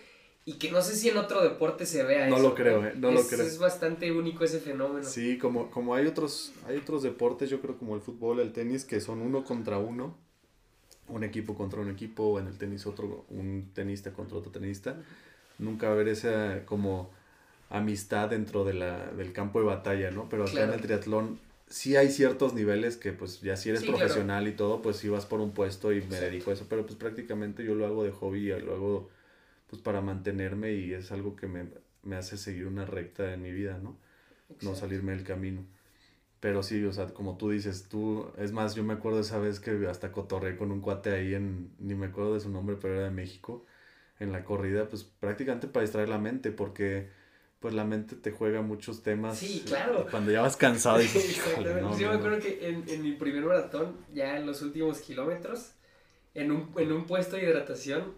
[0.44, 2.94] y que no sé si en otro deporte se vea No eso, lo creo, eh,
[2.96, 3.46] no lo Es- creo.
[3.46, 5.04] Es bastante único ese fenómeno.
[5.04, 8.84] Sí, como, como hay otros, hay otros deportes, yo creo como el fútbol, el tenis,
[8.84, 10.16] que son uno contra uno,
[11.08, 14.96] un equipo contra un equipo, en el tenis otro, un tenista contra otro tenista.
[15.58, 17.10] Nunca va a haber esa como
[17.70, 20.28] amistad dentro de la, del campo de batalla, ¿no?
[20.28, 20.68] Pero acá Claro.
[20.68, 23.98] en el triatlón sí hay ciertos niveles que pues ya si eres Sí, claro.
[23.98, 26.86] profesional y todo, pues sí vas por un puesto y me dedico a eso, pero
[26.86, 29.10] pues prácticamente yo lo hago de hobby, y lo hago
[29.68, 31.68] pues para mantenerme y es algo que me,
[32.02, 33.98] me hace seguir una recta en mi vida, ¿no?
[34.60, 34.80] no Exacto.
[34.80, 35.64] salirme del camino.
[36.40, 39.58] Pero sí, o sea, como tú dices, tú, es más, yo me acuerdo esa vez
[39.60, 42.94] que hasta cotorré con un cuate ahí en, ni me acuerdo de su nombre, pero
[42.94, 43.66] era de México,
[44.20, 47.08] en la corrida, pues prácticamente para distraer la mente, porque
[47.60, 49.38] pues la mente te juega muchos temas.
[49.38, 50.06] Sí, claro.
[50.10, 51.50] Cuando ya vas cansado y dices, Exactamente.
[51.50, 52.18] "Híjole, no, Yo no, me no".
[52.18, 55.72] acuerdo que en, en mi primer maratón, ya en los últimos kilómetros,
[56.34, 58.14] en un, en un puesto de hidratación,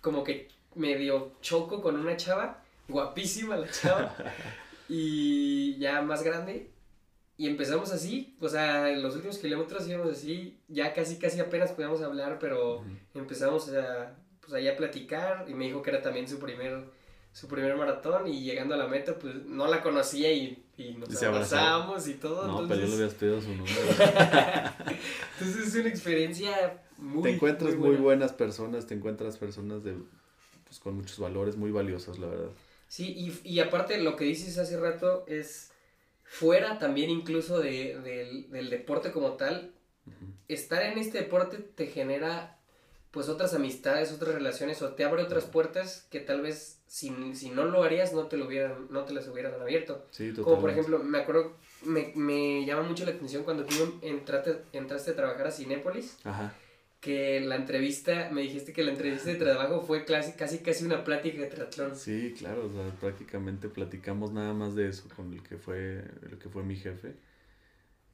[0.00, 4.14] como que medio choco con una chava, guapísima la chava,
[4.88, 6.70] y ya más grande.
[7.36, 11.72] Y empezamos así, o sea, en los últimos kilómetros íbamos así, ya casi, casi apenas
[11.72, 16.28] podíamos hablar, pero empezamos a, pues ahí a platicar y me dijo que era también
[16.28, 16.84] su primer,
[17.32, 21.20] su primer maratón y llegando a la meta, pues no la conocía y, y nos
[21.20, 22.46] Y abrazamos y todo.
[22.46, 23.80] No, pero yo le entonces, habías pedido su número.
[25.40, 28.02] entonces es una experiencia muy te encuentras muy, buena.
[28.02, 29.96] buenas personas, te encuentras personas de,
[30.74, 32.50] pues, con muchos valores muy valiosos, la verdad.
[32.88, 35.70] Sí, y, y aparte lo que dices hace rato es
[36.24, 39.72] fuera también incluso de, del, del deporte como tal,
[40.06, 40.32] Ujú.
[40.48, 42.58] estar en este deporte te genera
[43.12, 47.50] pues otras amistades, otras relaciones o te abre otras puertas que tal vez si, si
[47.50, 50.04] no lo harías no te lo hubieran, no te las hubieran abierto.
[50.10, 50.42] Sí, totalmente.
[50.42, 55.12] Como por ejemplo, me acuerdo, me, me llama mucho la atención cuando tú entraste, entraste
[55.12, 56.52] a trabajar a Cinépolis, Ajá.
[57.04, 61.04] Que la entrevista, me dijiste que la entrevista de trabajo fue casi casi, casi una
[61.04, 61.94] plática de triatlón.
[61.94, 66.38] Sí, claro, o sea, prácticamente platicamos nada más de eso con el que fue, el
[66.38, 67.14] que fue mi jefe.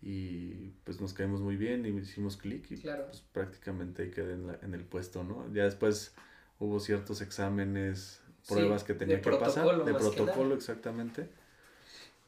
[0.02, 3.06] Y pues nos caímos muy bien y hicimos clic y Claro.
[3.06, 5.46] pues prácticamente quedé en, la- en el puesto, ¿no?
[5.52, 6.14] Ya después
[6.58, 11.28] hubo ciertos exámenes, Sí, pruebas que de tenía que pasar, de que protocolo exactamente.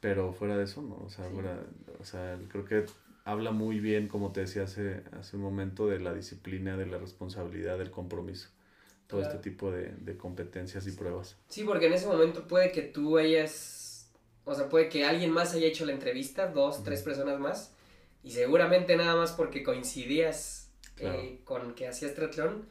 [0.01, 1.35] Pero fuera de eso, no, o sea, Sí.
[1.35, 1.61] fuera,
[1.99, 2.85] o sea, creo que
[3.25, 6.99] habla muy bien, como te decía hace, hace un momento, de la disciplina, de la
[6.99, 8.49] responsabilidad, del compromiso.
[9.07, 9.35] Todo Claro.
[9.37, 11.37] este tipo de, de competencias y pruebas.
[11.49, 14.11] Sí, porque en ese momento puede que tú hayas,
[14.45, 17.73] o sea, puede que alguien más haya hecho la entrevista, dos, tres personas más,
[18.25, 21.21] y seguramente nada más porque coincidías Claro.
[21.21, 22.67] eh, con que hacías triatlón,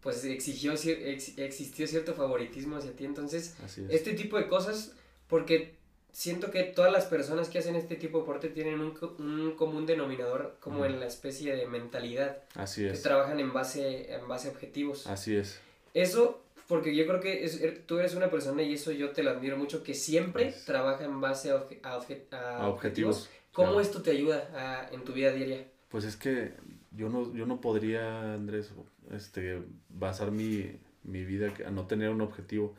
[0.00, 3.04] pues exigió, ex- existió cierto favoritismo hacia ti.
[3.04, 3.78] Entonces, es.
[3.90, 4.92] este tipo de cosas,
[5.28, 5.76] porque
[6.12, 9.86] siento que todas las personas que hacen este tipo de deporte tienen un, un común
[9.86, 13.02] denominador como en la especie de mentalidad, Así que es.
[13.02, 15.06] trabajan en base, en base a objetivos.
[15.06, 15.60] Así es.
[15.94, 19.22] Eso, porque yo creo que es- er- tú eres una persona, y eso yo te
[19.22, 23.28] lo admiro mucho, que siempre trabaja en base a, obje- a obje- a A objetivos.
[23.52, 23.80] ¿Cómo claro.
[23.80, 25.66] esto te ayuda a- en tu vida diaria?
[25.88, 26.52] Pues es que
[26.92, 28.70] yo no, yo no podría, Andrés,
[29.12, 32.74] este, basar mi, mi vida que- a no tener un objetivo.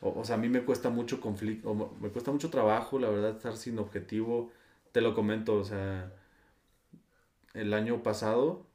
[0.00, 3.36] O, o sea, a mí me cuesta mucho conflicto, me- cuesta mucho trabajo, la verdad,
[3.36, 4.50] estar sin objetivo.
[4.92, 6.12] Te lo comento, o sea,
[7.54, 8.66] el año pasado,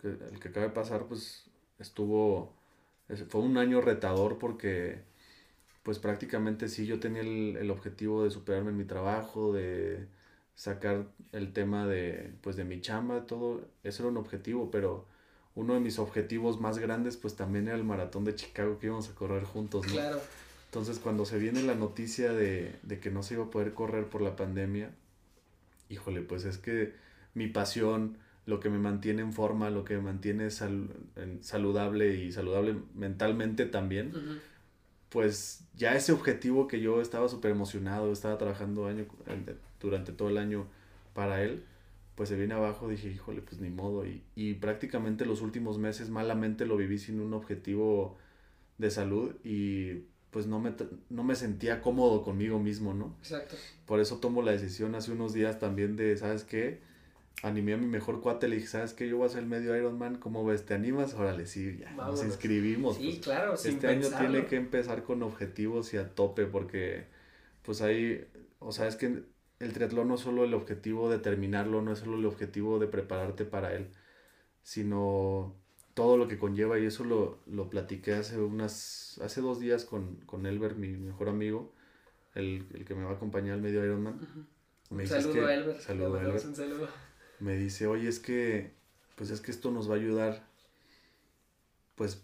[0.00, 2.54] que- el que acaba de pasar, pues estuvo,
[3.08, 5.02] es- fue un año retador porque,
[5.82, 10.08] pues prácticamente sí, yo tenía el, el objetivo de superarme en mi trabajo, de,
[10.56, 15.06] sacar el tema de, pues, de mi chamba, todo, eso era un objetivo, pero
[15.56, 19.08] uno de mis objetivos más grandes, pues, también era el maratón de Chicago que íbamos
[19.10, 19.92] a correr juntos, ¿no?
[19.94, 20.20] Claro.
[20.74, 24.10] Entonces, cuando se viene la noticia de, de que no se iba a poder correr
[24.10, 24.90] por la pandemia,
[25.88, 26.94] híjole, pues es que
[27.34, 30.90] mi pasión, lo que me mantiene en forma, lo que me mantiene sal-
[31.42, 34.16] saludable y saludable mentalmente también,
[35.10, 39.06] pues ya ese objetivo que yo estaba súper emocionado, estaba trabajando año,
[39.80, 40.66] durante todo el año
[41.14, 41.64] para él,
[42.16, 44.06] pues se viene abajo, dije, híjole, pues ni modo.
[44.06, 48.16] Y, y prácticamente los últimos meses malamente lo viví sin un objetivo
[48.78, 50.04] de salud y
[50.34, 50.74] pues no me,
[51.10, 53.16] no me sentía cómodo conmigo mismo, ¿no?
[53.20, 53.56] Exacto.
[53.86, 56.80] Por eso tomo la decisión hace unos días también de, ¿sabes qué?
[57.44, 59.08] Animé a mi mejor cuate, le dije, ¿sabes qué?
[59.08, 60.66] Yo voy a hacer el medio Ironman, ¿cómo ves?
[60.66, 61.14] ¿Te animas?
[61.14, 62.96] Órale, sí, ya, nos inscribimos.
[62.96, 63.18] Sí, pues.
[63.20, 64.30] claro, sin Este año pensarlo.
[64.30, 67.06] tiene que empezar con objetivos y a tope porque
[67.62, 68.26] pues ahí,
[68.58, 69.24] o sea, es que
[69.60, 72.88] el triatlón no es solo el objetivo de terminarlo, no es solo el objetivo de
[72.88, 73.90] prepararte para él,
[74.62, 75.56] sino
[75.94, 80.16] todo lo que conlleva y eso lo, lo platiqué hace unas, hace dos días con,
[80.26, 81.72] con Elber, mi mejor amigo,
[82.34, 84.14] el, el que me va a acompañar al medio Ironman.
[84.14, 84.44] Ujú.
[84.90, 85.80] Me Un dice, "Es saludo que- Elber.
[85.80, 86.88] saludo Elber Un saludo.
[87.40, 88.72] me dice, oye, es que,
[89.16, 90.44] pues es que esto nos va a ayudar,
[91.94, 92.22] pues,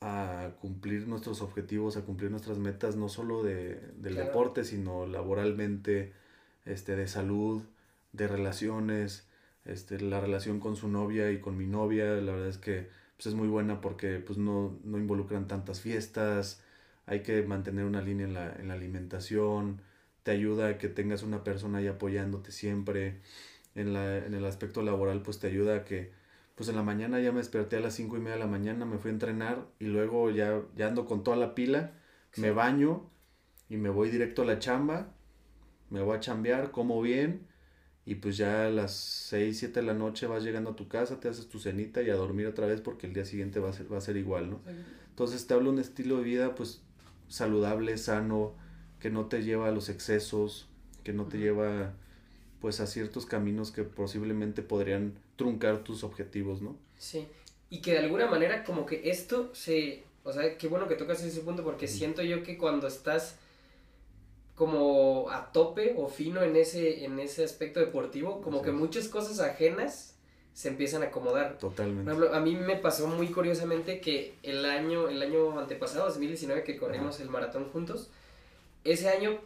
[0.00, 4.28] a cumplir nuestros objetivos, a cumplir nuestras metas, no solo de, del Claro.
[4.28, 6.12] deporte, sino laboralmente,
[6.64, 7.62] este, de salud,
[8.12, 9.26] de relaciones,
[9.64, 13.26] este, la relación con su novia y con mi novia, la verdad es que, pues
[13.26, 16.62] es muy buena porque, pues, no, no involucran tantas fiestas,
[17.06, 19.80] hay que mantener una línea en la, en la alimentación,
[20.22, 23.20] te ayuda a que tengas una persona ahí apoyándote siempre,
[23.74, 26.12] en, la, en el aspecto laboral, pues te ayuda a que,
[26.54, 28.84] pues en la mañana ya me desperté a las cinco y media de la mañana,
[28.84, 31.92] me fui a entrenar y luego ya, ya ando con toda la pila,
[32.36, 33.10] me baño
[33.68, 35.14] y me voy directo a la chamba,
[35.90, 37.46] me voy a chambear, como bien
[38.04, 41.20] y pues ya a las 6, 7 de la noche vas llegando a tu casa,
[41.20, 43.72] te haces tu cenita y a dormir otra vez porque el día siguiente va a
[43.72, 44.60] ser, va a ser igual, ¿no?
[45.10, 46.80] Entonces te hablo de un estilo de vida pues
[47.28, 48.54] saludable, sano,
[48.98, 50.68] que no te lleva a los excesos,
[51.04, 51.92] que no te lleva
[52.60, 56.76] pues a ciertos caminos que posiblemente podrían truncar tus objetivos, ¿no?
[56.98, 57.26] Sí,
[57.70, 61.22] y que de alguna manera como que esto se, o sea, qué bueno que tocas
[61.22, 63.36] ese punto porque siento yo que cuando estás
[64.62, 69.08] como a tope o fino en ese, en ese aspecto deportivo, como Así que muchas
[69.08, 70.14] cosas ajenas
[70.54, 71.58] se empiezan a acomodar.
[71.58, 72.08] Por Totalmente.
[72.08, 76.76] ejemplo, a mí me pasó muy curiosamente que el año, el año antepasado, 2019, que
[76.76, 78.08] corrimos el maratón juntos,
[78.84, 79.40] ese año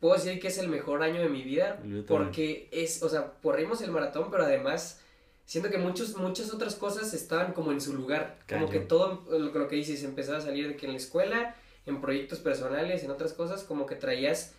[0.00, 3.80] puedo decir que es el mejor año de mi vida porque es, o sea, corrimos
[3.82, 5.00] el maratón, pero además
[5.44, 8.70] siento que muchos, muchas otras cosas estaban como en su lugar, como Cañón.
[8.72, 11.54] que todo lo, lo que dices empezaba a salir de que en la escuela,
[11.86, 14.54] en proyectos personales, en otras cosas, como que traías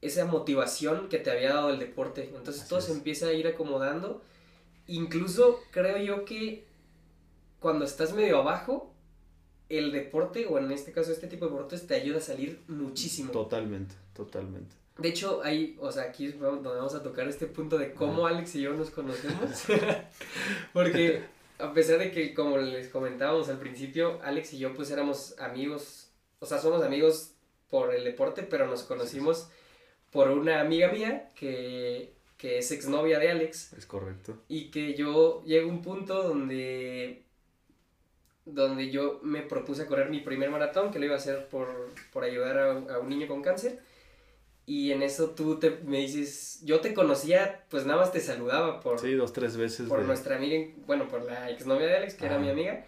[0.00, 2.30] esa motivación que te había dado el deporte.
[2.34, 2.86] Entonces Así todo es.
[2.86, 4.22] se empieza a ir acomodando.
[4.86, 6.66] Incluso creo yo que
[7.58, 8.92] cuando estás medio abajo,
[9.70, 13.32] el deporte, o en este caso este tipo de deportes, te ayuda a salir muchísimo.
[13.32, 14.76] Totalmente, totalmente.
[14.98, 18.26] De hecho, ahí, o sea, aquí es donde vamos a tocar este punto de cómo
[18.26, 19.64] Alex y yo nos conocemos.
[20.72, 21.22] Porque
[21.58, 26.03] a pesar de que, como les comentábamos al principio, Alex y yo pues éramos amigos,
[26.44, 27.32] o sea, somos amigos
[27.70, 29.48] por el deporte, pero nos conocimos
[30.12, 34.36] por una amiga mía que, que es exnovia de Alex Es correcto.
[34.48, 37.22] y que yo llego a un punto donde
[38.44, 41.66] donde yo me propuse a correr mi primer maratón, que lo iba a hacer por,
[42.12, 43.80] por ayudar a, a un niño con cáncer.
[44.66, 48.80] Y en eso tú te, me dices, yo te conocía, pues nada más te saludaba
[48.80, 49.88] por, Sí, dos, tres veces.
[49.88, 52.84] por de- nuestra amiga, bueno, por la exnovia de Alex, que era mi amiga.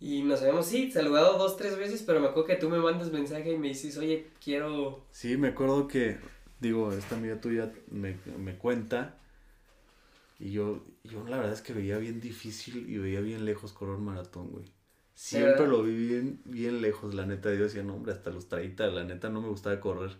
[0.00, 3.10] Y nos habíamos, sí, saludado dos, tres veces, pero me acuerdo que tú me mandas
[3.10, 5.04] mensaje y me dices, oye, quiero...
[5.10, 6.18] Sí, me acuerdo que,
[6.60, 9.18] digo, esta amiga tuya me, me cuenta
[10.38, 13.98] y yo, yo la verdad es que veía bien difícil y veía bien lejos correr
[13.98, 14.64] maratón, güey.
[15.14, 17.52] Siempre lo vi bien, bien lejos, la neta.
[17.52, 20.12] Yo decía, no, hombre, hasta los 30, la neta no me gustaba correr.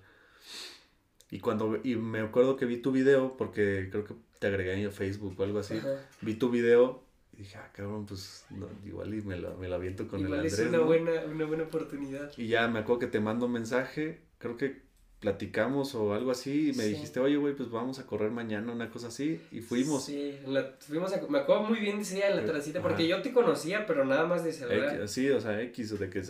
[1.30, 4.90] Y cuando, y me acuerdo que vi tu video, porque creo que te agregué en
[4.90, 5.76] Facebook o algo así.
[5.76, 6.04] Ajá.
[6.20, 7.04] Vi tu video
[7.42, 10.46] dije, ah, cabrón, pues no, igual y me la, me la aviento con Igual el
[10.46, 10.68] es Andrés.
[10.70, 10.84] una ¿no?
[10.86, 12.32] buena, una buena oportunidad.
[12.36, 14.86] Y ya me acuerdo que te mando un mensaje, creo que
[15.20, 16.90] platicamos o algo así, y me Sí.
[16.90, 20.04] dijiste, oye, güey, pues vamos a correr mañana, una cosa así, y fuimos.
[20.04, 22.80] Sí, la- fuimos a- me acuerdo muy bien de ese día en la Eh, ajá.
[22.82, 24.94] porque yo te conocía, pero nada más de saludar.
[25.00, 26.22] X- sí, o sea, X, de que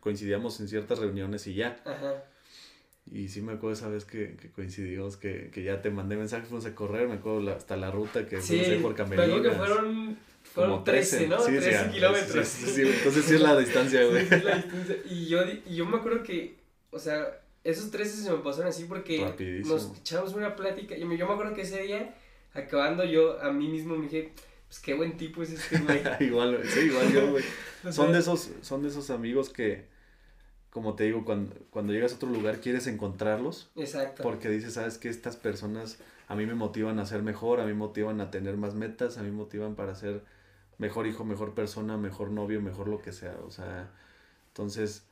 [0.00, 1.76] coincidíamos en ciertas reuniones y ya.
[1.84, 2.24] Ajá.
[3.12, 6.44] Y sí me acuerdo esa vez que, que coincidimos, que, que ya te mandé mensaje,
[6.46, 9.28] fuimos a correr, me acuerdo la- hasta la ruta que Sí, fuimos por me Camelinas.
[9.30, 11.38] acuerdo que fueron, fueron como 13, ¿no?
[11.40, 12.48] Sí, sí, 13 ah, kilómetros.
[12.48, 14.26] Sí, entonces sí es la distancia, güey.
[14.26, 14.96] Sí, sí, la distancia.
[15.08, 16.56] Y yo, y yo me acuerdo que,
[16.90, 19.74] o sea, esos 13 se me pasaron así porque Rapidísimo.
[19.74, 20.96] nos echamos una plática.
[20.96, 22.14] Y yo me acuerdo que ese día,
[22.54, 24.32] acabando yo a mí mismo me dije,
[24.66, 26.00] pues qué buen tipo es este güey.
[26.20, 27.44] igual, sí, igual yo, güey.
[27.84, 29.86] O Son de esos, son de esos amigos que,
[30.68, 34.22] como te digo, cuando, cuando llegas a otro lugar quieres encontrarlos Exacto.
[34.22, 35.98] porque dices, sabes que estas personas
[36.30, 39.18] a mí me motivan a ser mejor, a mí me motivan a tener más metas,
[39.18, 40.22] a mí me motivan para ser
[40.78, 43.90] mejor hijo, mejor persona, mejor novio, mejor lo que sea, o sea,
[44.46, 45.08] entonces,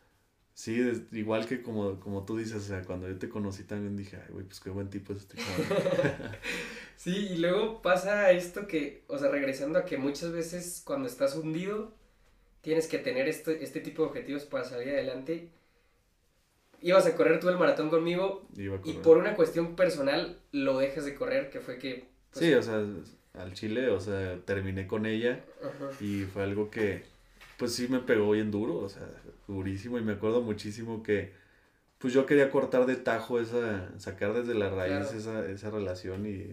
[0.54, 4.16] sí, igual que como, como tú dices, o sea, cuando yo te conocí también dije,
[4.16, 6.36] ay, güey, pues qué buen tipo es este cabrón.
[6.96, 11.36] Sí, y luego pasa esto que, o sea, regresando a que muchas veces cuando estás
[11.36, 11.94] hundido,
[12.60, 15.50] tienes que tener este, este tipo de objetivos para salir adelante.
[16.80, 18.46] Ibas a correr tú el maratón conmigo
[18.84, 22.06] y por una cuestión personal lo dejas de correr, que fue que...
[22.32, 22.84] pues, Sí, o sea,
[23.34, 25.90] al chile, o sea, terminé con ella ajá.
[26.00, 27.02] y fue algo que,
[27.56, 29.08] pues sí me pegó bien duro, o sea,
[29.48, 31.32] durísimo y me acuerdo muchísimo que,
[31.98, 35.18] pues yo quería cortar de tajo esa, sacar desde la raíz Claro.
[35.18, 36.46] esa, esa relación y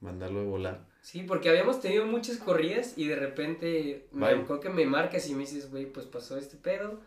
[0.00, 0.86] mandarlo a volar.
[1.00, 5.34] Sí, porque habíamos tenido muchas corridas y de repente me acuerdo que me marcas y
[5.34, 7.00] me dices, güey, pues pasó este pedo.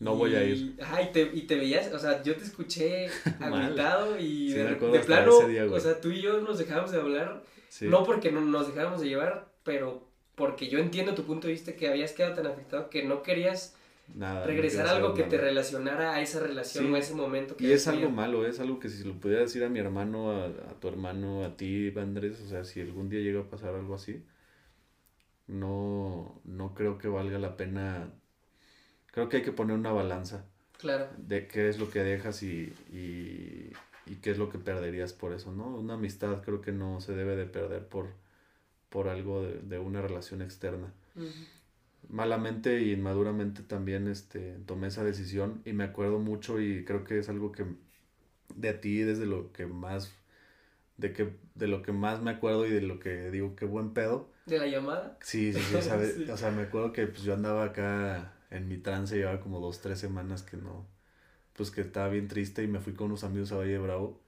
[0.00, 0.56] No voy a ir.
[0.78, 3.54] Y- Ajá, y te, y te veías, o sea, yo te escuché Mal.
[3.64, 6.98] agüitado y Sí, de, de plano, día, o sea, tú y yo nos dejábamos de
[7.00, 11.46] hablar, Sí, no porque no nos dejáramos de llevar, pero porque yo entiendo tu punto
[11.46, 13.76] de vista que habías quedado tan afectado que no querías
[14.14, 14.40] nada.
[14.40, 15.48] no regresar quiero a algo que te nada.
[15.48, 16.90] relacionara a esa relación Sí.
[16.92, 17.56] o a ese momento.
[17.56, 20.30] Que Y es algo malo, es algo que si lo pudiera decir a mi hermano,
[20.32, 23.74] a, a tu hermano, a ti, Andrés, o sea, si algún día llega a pasar
[23.74, 24.24] algo así,
[25.46, 28.12] no, no creo que valga la pena.
[29.12, 30.44] Creo que hay que poner una balanza
[30.78, 33.72] Claro, de qué es lo que dejas y, y,
[34.06, 35.66] y qué es lo que perderías por eso, ¿no?
[35.76, 38.06] Una amistad creo que no se debe de perder por,
[38.88, 40.92] por algo de, de una relación externa
[42.08, 47.18] malamente y inmaduramente también este, tomé esa decisión y me acuerdo mucho y creo que
[47.18, 47.64] es algo que
[48.54, 50.12] de ti desde lo que más
[50.96, 53.92] de que de lo que más me acuerdo y de lo que digo qué buen
[53.92, 55.16] pedo de la llamada.
[55.20, 56.14] sí sí sí, ¿sabes?
[56.26, 56.30] Sí.
[56.30, 59.80] o sea me acuerdo que pues yo andaba acá en mi trance llevaba como dos
[59.80, 60.86] tres semanas que no
[61.54, 64.20] pues que estaba bien triste y me fui con unos amigos a Valle Bravo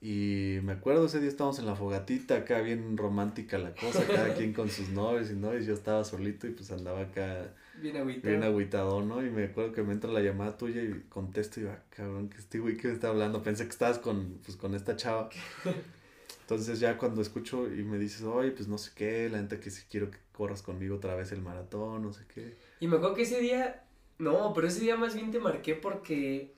[0.00, 4.34] y me acuerdo ese día estábamos en la fogatita, acá bien romántica la cosa, cada
[4.34, 8.28] quien con sus novios y novios, yo estaba solito y pues andaba acá Bien agüitado.
[8.30, 9.24] bien agüitado, ¿no?
[9.24, 12.28] Y me acuerdo que me entra la llamada tuya y contesto y yo, ah, cabrón,
[12.28, 15.30] que este güey que me está hablando, pensé que estabas con, pues, con esta chava.
[16.42, 19.70] Entonces ya cuando escucho y me dices, oye, pues no sé qué, la neta que
[19.70, 22.54] si quiero que corras conmigo otra vez el maratón, no sé qué.
[22.84, 23.82] Y me acuerdo que ese día,
[24.18, 26.52] no, pero ese día más bien te marqué porque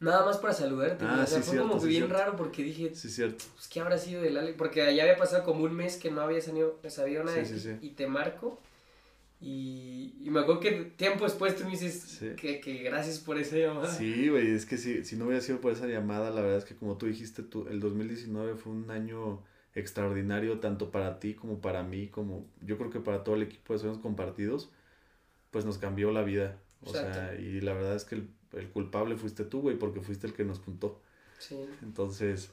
[0.00, 1.04] nada más para saludarte.
[1.06, 2.18] Ah, o sea, sí, fue cierto, como que sí, bien cierto.
[2.18, 3.44] raro porque dije, Sí, cierto.
[3.54, 6.22] pues qué habrá sido del Ale, porque ya había pasado como un mes que no
[6.22, 7.76] había sabido, sabido nada Sí, sí.
[7.82, 8.58] y te marco.
[9.38, 13.56] Y, y me acuerdo que tiempo después tú me dices que, que gracias por esa
[13.58, 13.90] llamada.
[13.94, 16.64] Sí, güey, es que si, si no hubiera sido por esa llamada, la verdad es
[16.64, 19.42] que como tú dijiste, tú, el 2019 fue un año
[19.74, 23.74] extraordinario tanto para ti como para mí, como yo creo que para todo el equipo
[23.74, 24.70] de sueños compartidos,
[25.54, 26.58] pues nos cambió la vida.
[26.84, 30.26] O sea, y la verdad es que el, el culpable fuiste tú, güey, porque fuiste
[30.26, 31.00] el que nos juntó.
[31.38, 31.56] Sí.
[31.80, 32.50] Entonces,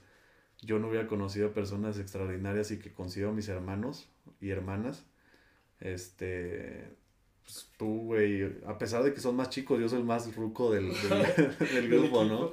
[0.62, 4.08] yo no hubiera conocido a personas extraordinarias y que considero mis hermanos
[4.40, 5.04] y hermanas.
[5.80, 6.96] Este,
[7.42, 10.72] pues, tú, güey, a pesar de que son más chicos, yo soy el más ruco
[10.72, 12.52] del, del, del grupo, ¿no?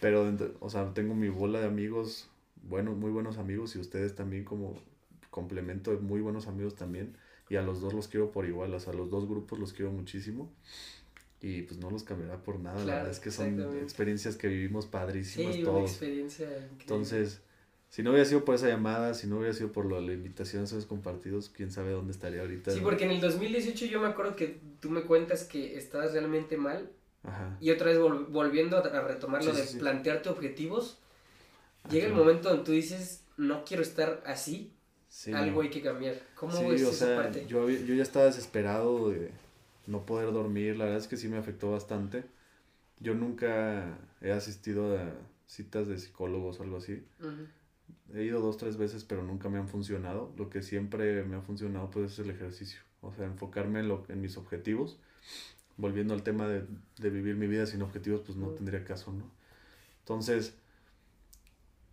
[0.00, 2.30] Pero, o sea, tengo mi bola de amigos,
[2.62, 4.80] bueno, muy buenos amigos y ustedes también como
[5.28, 7.18] complemento de muy buenos amigos también.
[7.54, 9.72] Y a los dos los quiero por igual, o sea, a los dos grupos los
[9.72, 10.52] quiero muchísimo.
[11.40, 14.48] Y pues no los cambiará por nada, la Claro, verdad es que son experiencias que
[14.48, 15.90] vivimos padrísimas Sí, una todos.
[15.92, 16.80] experiencia increíble.
[16.80, 17.42] Entonces,
[17.90, 20.62] si no hubiera sido por esa llamada, si no hubiera sido por lo la invitación
[20.62, 22.72] a esos compartidos, quién sabe dónde estaría ahorita.
[22.72, 22.82] Sí, ¿no?
[22.84, 26.90] porque en el 2018 yo me acuerdo que tú me cuentas que estabas realmente mal
[27.22, 27.56] Ajá.
[27.60, 30.98] y otra vez vol- volviendo a a retomar lo Sí, de sí, plantearte objetivos,
[31.88, 32.20] llega el Ajá.
[32.20, 34.72] momento donde tú dices, no quiero estar así,
[35.14, 36.20] Sí, algo hay que cambiar.
[36.34, 37.46] ¿Cómo Sí, ves o esa sea, parte?
[37.46, 39.30] yo, yo ya estaba desesperado de
[39.86, 42.24] no poder dormir, la verdad es que sí me afectó bastante.
[42.98, 45.12] Yo nunca he asistido a
[45.46, 47.04] citas de psicólogos o algo así.
[47.20, 47.46] Ujú.
[48.12, 50.32] He ido dos, tres veces, pero nunca me han funcionado.
[50.36, 52.80] Lo que siempre me ha funcionado pues es el ejercicio.
[53.00, 54.98] O sea, enfocarme en, lo, en mis objetivos.
[55.76, 56.66] Volviendo al tema de,
[56.98, 58.54] de vivir mi vida sin objetivos, pues no Mm.
[58.56, 59.30] tendría caso, ¿no?
[60.00, 60.54] Entonces,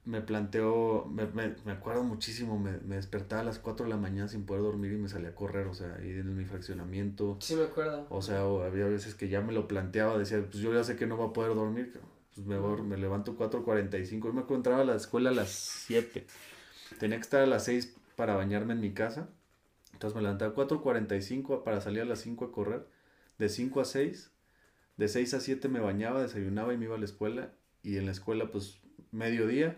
[0.06, 3.98] me planteo, me, me, me acuerdo muchísimo, me, me despertaba a las 4 de la
[3.98, 7.38] mañana sin poder dormir y me salía a correr, o sea, ahí en mi fraccionamiento.
[7.40, 8.08] Sí me acuerdo.
[8.10, 10.96] O sea, o había veces que ya me lo planteaba, decía, pues yo ya sé
[10.96, 11.94] que no va a poder dormir,
[12.36, 16.26] pues me, voy- me levanto 4.45, yo me encontraba a la escuela a las 7,
[17.00, 19.30] tenía que estar a las 6 para bañarme en mi casa,
[19.94, 22.88] entonces me levantaba a 4.45 para salir a las 5 a correr,
[23.38, 24.32] de 5 a 6
[24.98, 27.54] De 6 a 7 me bañaba, desayunaba y me iba a la escuela.
[27.84, 28.80] Y en la escuela, pues,
[29.12, 29.78] mediodía,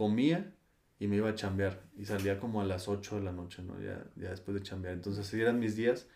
[0.00, 0.54] comía
[0.98, 1.82] y me iba a chambear.
[1.98, 3.78] Y salía como a las 8 de la noche, ¿no?
[3.82, 4.94] Ya, ya después de chambear.
[4.94, 6.06] Entonces, así eran mis días.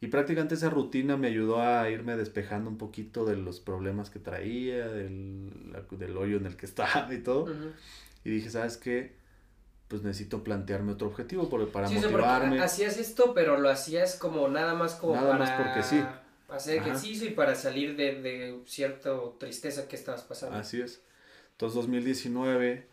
[0.00, 4.18] Y prácticamente esa rutina me ayudó a irme despejando un poquito de los problemas que
[4.18, 7.42] traía, del, del hoyo en el que estaba y todo.
[7.44, 7.72] Ujú.
[8.24, 9.14] Y dije, ¿sabes qué?
[9.88, 12.60] Pues necesito plantearme otro objetivo por- para Sí, sea, porque motivarme.
[12.60, 16.02] hacías esto, pero lo hacías como nada más como Nada para más porque sí.
[16.48, 16.88] hacer Ajá.
[16.88, 20.56] ejercicio y para salir de, de cierta tristeza que estabas pasando.
[20.56, 21.02] Así es.
[21.56, 22.86] Entonces 2019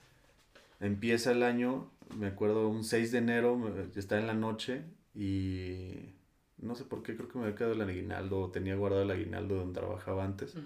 [0.79, 3.59] empieza el año, me acuerdo un 6 de enero,
[3.93, 4.83] está en la noche
[5.13, 6.13] y
[6.59, 9.55] no sé por qué, creo que me había quedado el aguinaldo, tenía guardado el aguinaldo
[9.55, 10.55] donde trabajaba antes.
[10.55, 10.63] Ujú.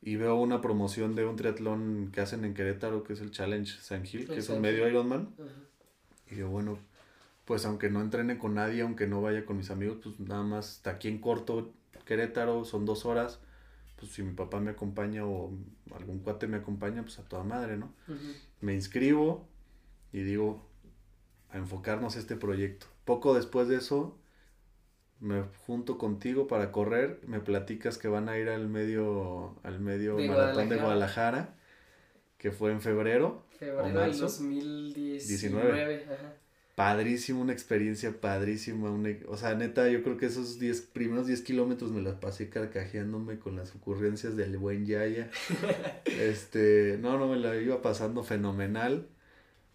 [0.00, 3.80] Y veo una promoción de un triatlón que hacen en Querétaro, que es el Challenge
[3.80, 4.86] San Gil, que es un medio.
[4.86, 5.34] Ironman.
[5.38, 5.48] Ujú.
[6.30, 6.78] Y yo, bueno,
[7.46, 10.76] pues aunque no entrene con nadie, aunque no vaya con mis amigos, pues nada más
[10.76, 11.72] está aquí en corto,
[12.04, 13.40] Querétaro, son dos horas.
[13.96, 15.50] Pues si mi papá me acompaña o
[15.94, 17.92] algún cuate me acompaña, pues a toda madre, ¿no?
[18.60, 19.48] Me inscribo
[20.12, 20.66] y digo,
[21.50, 22.86] a enfocarnos a este proyecto.
[23.04, 24.18] Poco después de eso,
[25.20, 30.16] me junto contigo para correr, me platicas que van a ir al medio, al medio
[30.16, 31.54] De maratón de Guadalajara.
[32.36, 33.44] Que fue en febrero.
[33.58, 34.22] Febrero del marzo.
[34.24, 36.04] 2019.
[36.04, 36.34] Ajá.
[36.76, 38.90] Padrísimo, una experiencia padrísima.
[38.90, 42.50] una- o sea, neta, yo creo que esos 10, primeros 10 kilómetros me las pasé
[42.50, 45.30] carcajeándome con las ocurrencias del buen Yaya.
[46.04, 49.08] este, no, no, me la iba pasando fenomenal.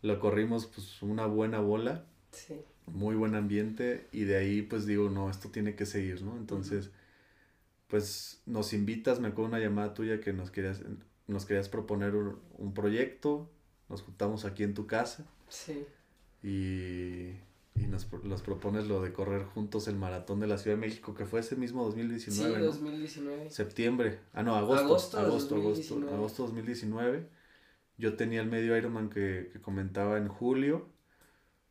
[0.03, 2.61] Lo corrimos pues una buena bola, Sí.
[2.85, 6.37] muy buen ambiente y de ahí pues digo, no, esto tiene que seguir, ¿no?
[6.37, 6.91] Entonces,
[7.87, 10.81] pues nos invitas, me acuerdo una llamada tuya que nos querías,
[11.27, 13.49] nos querías proponer un, un proyecto,
[13.89, 15.85] nos juntamos aquí en tu casa Sí.
[16.43, 17.29] Y,
[17.75, 21.13] y nos, nos propones lo de correr juntos el maratón de la Ciudad de México,
[21.13, 22.65] que fue ese mismo 2019, sí, ¿no?
[22.65, 23.49] 2019.
[23.49, 26.13] Septiembre, ah no, agosto, Agosto agosto, de agosto, 2019.
[26.15, 27.27] agosto, 2019.
[27.97, 30.87] Yo tenía el medio Ironman que, que comentaba en julio.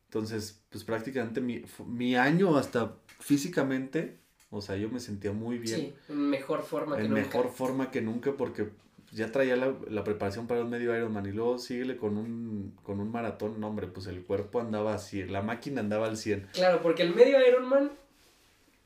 [0.05, 4.19] Entonces, pues prácticamente mi, mi año hasta físicamente,
[4.49, 7.21] o sea, yo me sentía muy bien, Sí, en mejor forma que en nunca.
[7.21, 8.69] mejor forma que nunca porque
[9.11, 12.99] ya traía la, la preparación para un medio Ironman y luego síguele con un, con
[12.99, 16.49] un maratón, no hombre, pues el cuerpo andaba así, la máquina andaba al 100.
[16.53, 17.91] Claro, porque el medio Ironman,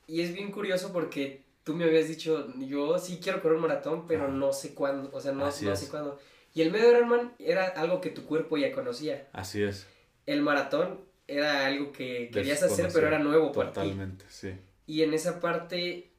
[0.08, 4.06] y es bien curioso porque tú me habías dicho, yo sí quiero correr un maratón,
[4.08, 5.54] pero no sé cuándo, o sea, no, no es.
[5.78, 6.18] sé cuándo.
[6.54, 9.28] Y el medio Ironman era algo que tu cuerpo ya conocía.
[9.32, 9.86] Así es.
[10.26, 13.80] El maratón era algo que querías hacer, pero era nuevo para ti.
[13.80, 14.54] Totalmente, sí.
[14.86, 16.10] Y en esa parte,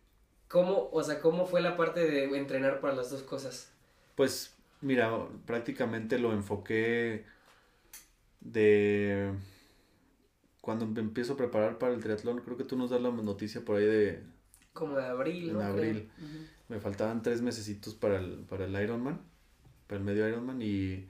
[0.47, 3.73] ¿cómo, o sea, cómo fue la parte de entrenar para las dos cosas?
[4.17, 5.11] Pues mira,
[5.45, 7.25] prácticamente lo enfoqué
[8.41, 9.31] de
[10.61, 13.65] cuando me empiezo a preparar para el triatlón, creo que tú nos das la noticia
[13.65, 14.23] por ahí de
[14.73, 15.61] Como de abril, En ¿no?
[15.61, 16.09] Abril.
[16.69, 19.21] Me faltaban tres mesecitos para el, para el Ironman,
[19.87, 21.07] para el medio Ironman y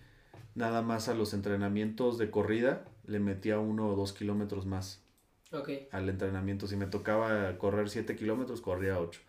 [0.56, 5.04] nada más a los entrenamientos de corrida le metía uno o dos kilómetros más
[5.52, 5.70] Ok.
[5.92, 6.68] al entrenamiento.
[6.68, 9.22] Si me tocaba correr siete kilómetros, corría ocho.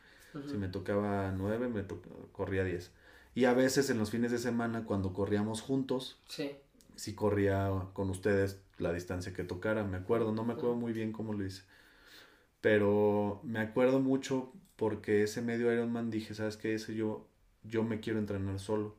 [0.47, 2.03] Si me tocaba nueve, me to-
[2.33, 2.93] corría diez.
[3.39, 6.57] Y a veces en los fines de semana, cuando corríamos juntos, Sí.
[6.97, 11.13] sí corría con ustedes la distancia que tocara, me acuerdo, no me acuerdo muy bien
[11.13, 11.63] cómo lo hice.
[12.61, 16.75] Pero me acuerdo mucho porque ese medio Ironman dije, ¿sabes qué?
[16.75, 17.29] Ese yo,
[17.63, 18.97] yo me quiero entrenar solo.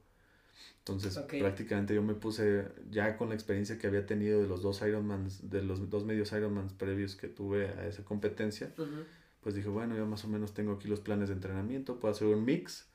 [0.77, 1.33] Entonces, Ok.
[1.37, 5.49] prácticamente yo me puse, ya con la experiencia que había tenido de los dos Ironmans,
[5.49, 9.03] de los dos medios Ironmans previos que tuve a esa competencia, Ujú.
[9.41, 12.29] pues dije, bueno, ya más o menos tengo aquí los planes de entrenamiento, puedo hacer
[12.29, 12.88] un mix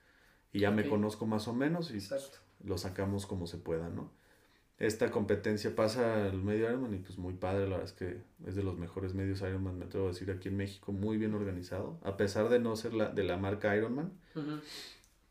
[0.54, 2.38] y ya me conozco más o menos y Exacto.
[2.64, 4.10] lo sacamos como se pueda, ¿no?
[4.78, 8.54] Esta competencia pasa al medio Ironman y pues muy padre, la verdad es que es
[8.54, 11.98] de los mejores medios Ironman, me atrevo a decir, aquí en México, muy bien organizado,
[12.02, 14.12] a pesar de no ser la, de la marca Ironman,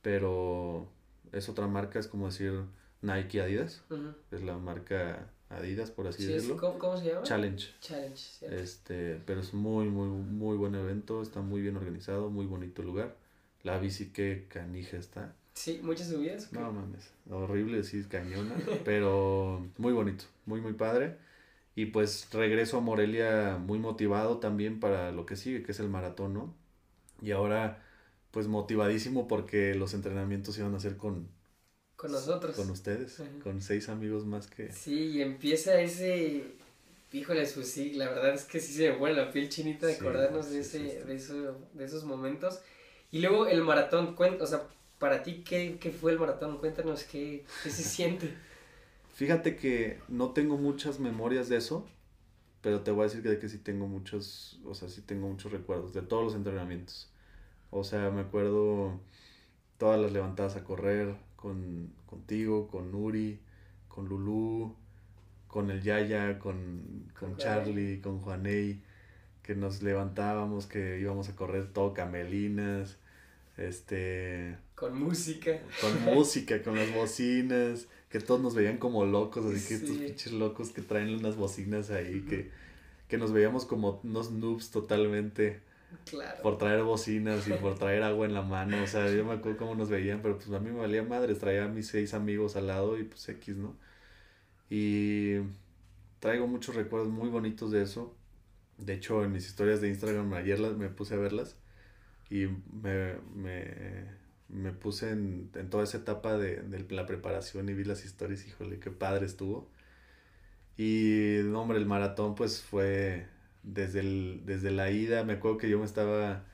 [0.02, 0.88] pero
[1.32, 2.54] es otra marca, es como decir
[3.02, 3.84] Nike Adidas,
[4.32, 6.58] es la marca Adidas, por así Sí, decirlo.
[6.58, 7.24] ¿cómo, cómo se llama?
[7.24, 7.74] Challenge.
[7.80, 8.56] Challenge, ¿cierto?
[8.58, 13.16] Este, pero es muy, muy, muy buen evento, está muy bien organizado, muy bonito lugar.
[13.64, 15.36] La bici que canija está.
[15.54, 16.52] Sí, muchas subidas.
[16.52, 18.56] No mames, horrible, sí, cañona,
[18.86, 21.18] pero muy bonito, muy, muy padre.
[21.76, 25.90] Y pues regreso a Morelia muy motivado también para lo que sigue, que es el
[25.90, 26.54] maratón, ¿no?
[27.22, 27.84] Y ahora,
[28.32, 31.30] pues motivadísimo porque los entrenamientos iban a ser con,
[31.96, 32.56] Con nosotros.
[32.56, 33.30] con ustedes, Ajá.
[33.44, 34.72] con seis amigos más que...
[34.72, 36.44] Sí, y empieza ese.
[37.12, 39.94] Híjole, pues sí, la verdad es que sí se me pone la piel chinita de
[39.94, 40.98] Sí, acordarnos de, ese, sí.
[41.06, 42.60] De, eso, de esos momentos.
[43.14, 44.64] Y luego el maratón, o sea,
[44.98, 46.58] para ti, ¿qué, qué fue el maratón?
[46.58, 48.34] Cuéntanos qué, qué se siente.
[49.14, 51.86] Fíjate que no tengo muchas memorias de eso,
[52.62, 55.28] pero te voy a decir que, de que sí tengo muchos, o sea, sí tengo
[55.28, 57.08] muchos recuerdos de todos los entrenamientos.
[57.70, 59.00] O sea, me acuerdo
[59.78, 63.40] todas las levantadas a correr con, contigo, con Nuri,
[63.90, 64.76] con Lulú,
[65.48, 68.82] con el Yaya, con, con Con Charlie, con Juaney,
[69.44, 72.98] que nos levantábamos, que íbamos a correr todo camelinas,
[73.58, 75.60] este, Con música.
[75.82, 80.32] con música, con las bocinas, que todos nos veían como locos, así que estos pinches
[80.34, 82.52] locos que traen unas bocinas ahí, que,
[83.08, 85.62] que nos veíamos como unos noobs totalmente
[86.10, 86.42] Claro.
[86.42, 89.60] por traer bocinas y por traer agua en la mano, o sea, yo me acuerdo
[89.60, 92.56] cómo nos veían, pero pues a mí me valía madres, traía a mis seis amigos
[92.56, 93.76] al lado y pues X, ¿no?
[94.72, 95.36] Y
[96.20, 98.16] traigo muchos recuerdos muy bonitos de eso.
[98.80, 101.56] De hecho, en mis historias de Instagram ayer las, me puse a verlas
[102.34, 102.48] y
[102.82, 103.66] me, me,
[104.50, 108.48] me puse en, en toda esa etapa de, de la preparación y vi las historias,
[108.48, 109.70] híjole, qué padre estuvo.
[110.78, 113.28] Y, no, hombre, el maratón pues fue
[113.64, 116.46] desde, el, desde la ida, me acuerdo que yo me estaba,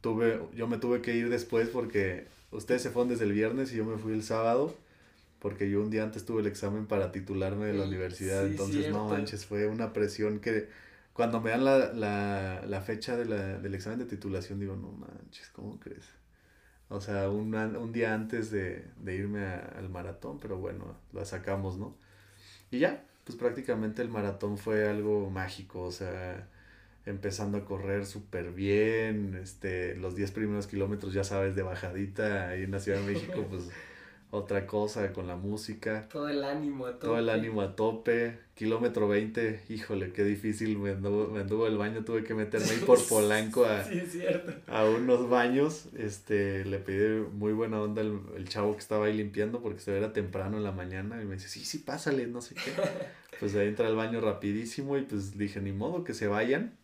[0.00, 3.76] tuve, yo me tuve que ir después porque ustedes se fueron desde el viernes y
[3.78, 4.76] yo me fui el sábado
[5.40, 8.88] porque yo un día antes tuve el examen para titularme de la universidad, sí, entonces
[8.88, 9.06] no cierto.
[9.08, 10.68] manches, fue una presión que
[11.20, 14.90] cuando me dan la, la, la fecha de la, del examen de titulación digo, no
[14.90, 16.06] manches, ¿cómo crees?
[16.88, 21.24] O sea, un, un día antes de, de irme a- al maratón, pero bueno, la
[21.26, 21.94] sacamos, ¿no?
[22.70, 26.48] Y ya, pues prácticamente el maratón fue algo mágico, o sea,
[27.06, 32.64] empezando a correr súper bien, este, los 10 primeros kilómetros, ya sabes, de bajadita ahí
[32.64, 33.70] en la Ciudad de México, pues
[34.30, 37.38] otra cosa con la música, Todo el ánimo a todo el tope.
[37.38, 42.22] ánimo a tope, kilómetro 20, híjole, qué difícil, me anduvo, me anduvo el baño, tuve
[42.22, 44.00] que meterme ahí por Polanco a, Sí,
[44.68, 49.16] a unos baños, este, le pedí muy buena onda el, el chavo que estaba ahí
[49.16, 52.40] limpiando porque se era temprano en la mañana y me dice, sí, sí, pásale, no
[52.40, 52.70] sé qué.
[53.40, 56.76] Pues ahí entra al baño rapidísimo y pues dije, ni modo que se vayan.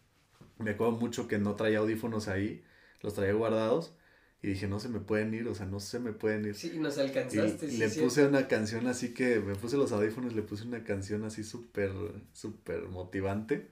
[0.59, 2.64] Me acuerdo mucho que no traía audífonos ahí,
[3.03, 3.94] los traía guardados
[4.43, 6.55] y dije, no se me pueden ir, o sea, no se me pueden ir.
[6.55, 7.66] Sí, nos alcanzaste.
[7.66, 8.01] y sí, le sí.
[8.01, 11.93] puse una canción así que me puse los audífonos, le puse una canción así súper,
[12.32, 13.68] súper motivante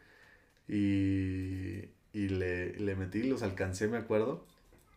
[0.69, 4.47] y, y le, le metí, los alcancé, me acuerdo.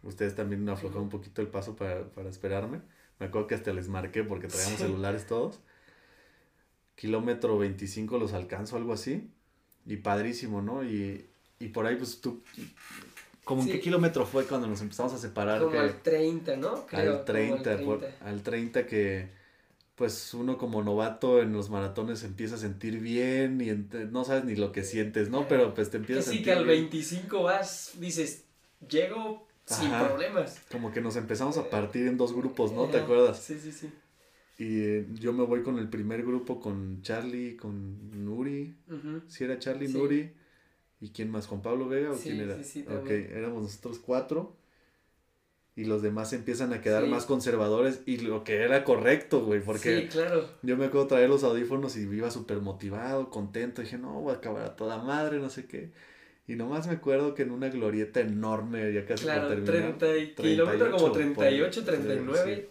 [0.03, 2.82] Ustedes también aflojaron un poquito el paso para, para esperarme.
[3.20, 5.59] Me acuerdo que hasta les marqué porque traíamos celulares todos.
[6.95, 9.30] Kilómetro 25 los alcanzo, algo así.
[9.86, 10.84] Y padrísimo, ¿no?
[10.84, 11.28] Y,
[11.59, 12.41] y por ahí pues tú...
[13.47, 13.73] ¿Cómo en Sí.
[13.75, 15.59] qué kilómetro fue cuando nos empezamos a separar?
[15.59, 16.85] Como que- al 30, ¿no?
[16.85, 18.25] Creo, al como 30, por- 30.
[18.29, 19.29] al 30 que
[19.95, 23.71] pues uno como novato en los maratones empieza a sentir bien y
[24.11, 25.47] no sabes ni lo que sientes, ¿no?
[25.47, 26.81] Pero pues te empiezas a sí, sentir que al bien.
[26.89, 28.43] 25 vas, dices,
[28.87, 30.09] llego sin Ajá.
[30.09, 30.61] problemas.
[30.71, 32.85] Como que nos empezamos a partir en dos grupos, ¿no?
[32.87, 33.39] ¿Te acuerdas?
[33.41, 33.89] Sí, sí, sí.
[34.59, 39.21] Y eh, yo me voy con el primer grupo con Charlie, con Nuri, Ujú.
[39.27, 39.93] si era Charlie, Sí.
[39.97, 40.31] Nuri,
[40.99, 41.47] ¿y quién más?
[41.47, 42.57] ¿Juan Pablo Vega o Sí, quién era?
[42.57, 44.55] sí, sí, ok, éramos nosotros cuatro.
[45.75, 50.01] Y los demás empiezan a quedar más conservadores y lo que era correcto, güey, porque...
[50.01, 50.49] Sí, claro.
[50.63, 53.83] Yo me acuerdo traer los audífonos y iba súper motivado, contento.
[53.83, 55.91] Dije, no, voy a acabar a toda madre, no sé qué.
[56.47, 59.97] Y nomás me acuerdo que en una glorieta enorme, ya casi Claro, por terminar.
[59.99, 62.69] 30 y kilómetro como 38, ponle, 39.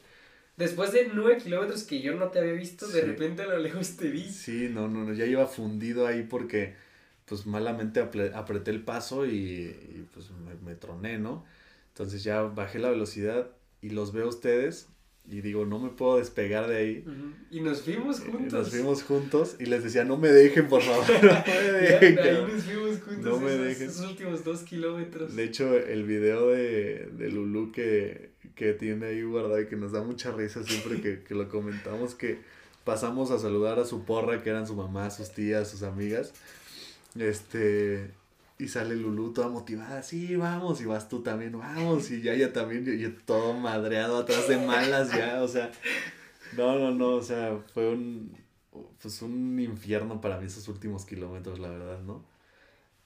[0.56, 3.96] Después de 9 kilómetros que yo no te había visto, de repente a lo lejos
[3.96, 4.24] te vi.
[4.24, 6.74] Sí, no, no, no, ya iba fundido ahí porque
[7.26, 11.44] pues malamente apreté el paso y, y, pues me, me troné, ¿no?
[11.88, 13.50] Entonces ya bajé la velocidad
[13.82, 14.88] y los veo a ustedes
[15.28, 17.04] y digo, no me puedo despegar de ahí.
[17.50, 18.52] Y nos fuimos Y juntos.
[18.52, 22.14] Nos fuimos juntos y les decía, no me dejen, por favor, no me Ya, dejen.
[22.14, 22.54] de ahí cabrón".
[22.54, 23.80] nos fuimos juntos No me esos, dejes.
[23.90, 25.34] esos últimos dos kilómetros.
[25.34, 29.90] De hecho, el video de, de Lulu que, que tiene ahí guardado y que nos
[29.90, 32.38] da mucha risa siempre que, que lo comentamos, que
[32.84, 36.34] pasamos a saludar a su porra, que eran su mamá, sus tías, sus amigas.
[37.18, 38.10] Este,
[38.58, 42.52] y sale Lulu toda motivada, sí, vamos, y vas tú también, vamos, y ya ella
[42.52, 45.70] también, y yo todo madreado atrás de malas ya, o sea,
[46.56, 48.36] no, no, no, o sea, fue un,
[49.00, 52.24] pues un infierno para mí esos últimos kilómetros, la verdad, ¿no?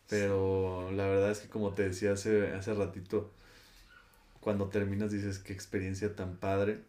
[0.08, 3.30] Pero la verdad es que como te decía hace, hace ratito,
[4.40, 6.80] cuando terminas dices qué experiencia tan padre.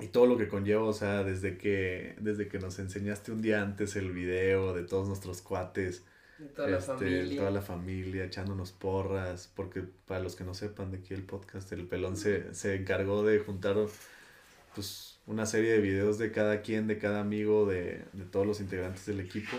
[0.00, 3.62] Y todo lo que conlleva, o sea, desde que, desde que nos enseñaste un día
[3.62, 6.02] antes el video de todos nuestros cuates,
[6.40, 7.38] De toda la este, familia.
[7.38, 11.70] toda la familia, echándonos porras, porque para los que no sepan de aquí el podcast,
[11.72, 13.76] el pelón se, se encargó de juntar
[14.74, 18.60] pues una serie de videos de cada quien, de cada amigo, de, de todos los
[18.60, 19.54] integrantes del equipo.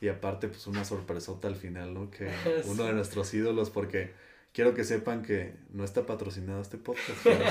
[0.00, 2.10] Y aparte, pues una sorpresota al final, ¿no?
[2.10, 2.30] Que
[2.66, 4.12] uno de nuestros ídolos, porque
[4.52, 7.18] quiero que sepan que no está patrocinado este podcast.
[7.24, 7.44] Pero,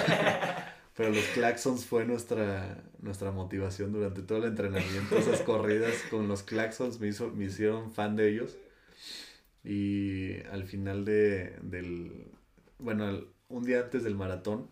[0.95, 5.17] pero los Claxons fue nuestra, nuestra motivación durante todo el entrenamiento.
[5.17, 8.55] Esas corridas con los Claxons me, hizo, me hicieron fan de ellos.
[9.65, 12.27] Y al final de, del...
[12.79, 14.69] Bueno, un día antes del maratón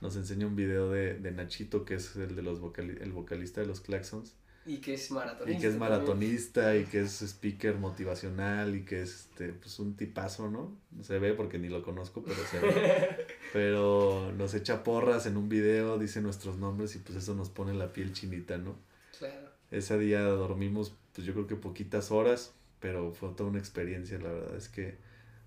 [0.00, 3.60] nos enseña un video de, de Nachito, que es el de los vocali- el vocalista
[3.60, 4.34] de los Claxons,
[4.66, 5.50] Y que es maratonista.
[5.58, 5.90] y que es también.
[5.92, 10.76] maratonista y que es speaker motivacional y que es este, pues un tipazo, ¿no?
[10.90, 13.26] No se ve porque ni lo conozco, pero se ve.
[13.52, 17.74] pero nos echa porras en un video, dice nuestros nombres y pues eso nos pone
[17.74, 18.76] la piel chinita, ¿no?
[19.18, 19.50] Claro.
[19.70, 24.30] Ese día dormimos, pues yo creo que poquitas horas, pero fue toda una experiencia, la
[24.32, 24.96] verdad es que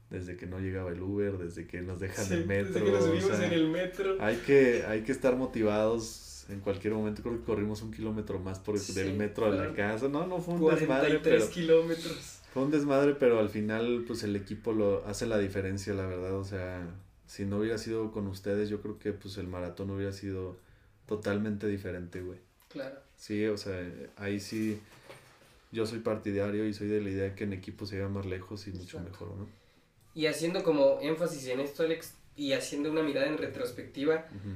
[0.09, 2.91] desde que no llegaba el Uber, desde que nos dejan Sí, el metro, desde que
[2.91, 4.17] nos o subimos sea, en el metro.
[4.19, 8.59] hay que, hay que estar motivados en cualquier momento, creo que corrimos un kilómetro más
[8.59, 10.85] por Sí, del metro a la casa, no, no fue un desmadre,
[11.19, 12.39] 43 pero kilómetros.
[12.53, 16.35] fue un desmadre, pero al final pues el equipo lo hace la diferencia, la verdad,
[16.35, 16.87] o sea,
[17.25, 20.55] si no hubiera sido con ustedes, yo creo que pues el maratón hubiera sido
[21.07, 22.39] totalmente diferente, güey.
[22.69, 22.99] Claro.
[23.17, 23.83] Sí, o sea,
[24.17, 24.79] ahí sí
[25.71, 28.67] yo soy partidario y soy de la idea que en equipo se llega más lejos
[28.67, 29.09] y mucho Exacto.
[29.09, 29.47] mejor, ¿no?
[30.13, 34.55] Y haciendo como énfasis en esto, Alex, y haciendo una mirada en retrospectiva, Ujú.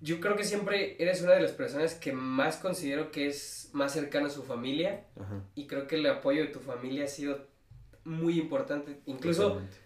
[0.00, 3.92] yo creo que siempre eres una de las personas que más considero que es más
[3.92, 5.42] cercana a su familia Ajá.
[5.54, 7.46] y creo que el apoyo de tu familia ha sido
[8.04, 8.98] muy importante.
[9.04, 9.76] Incluso totalmente.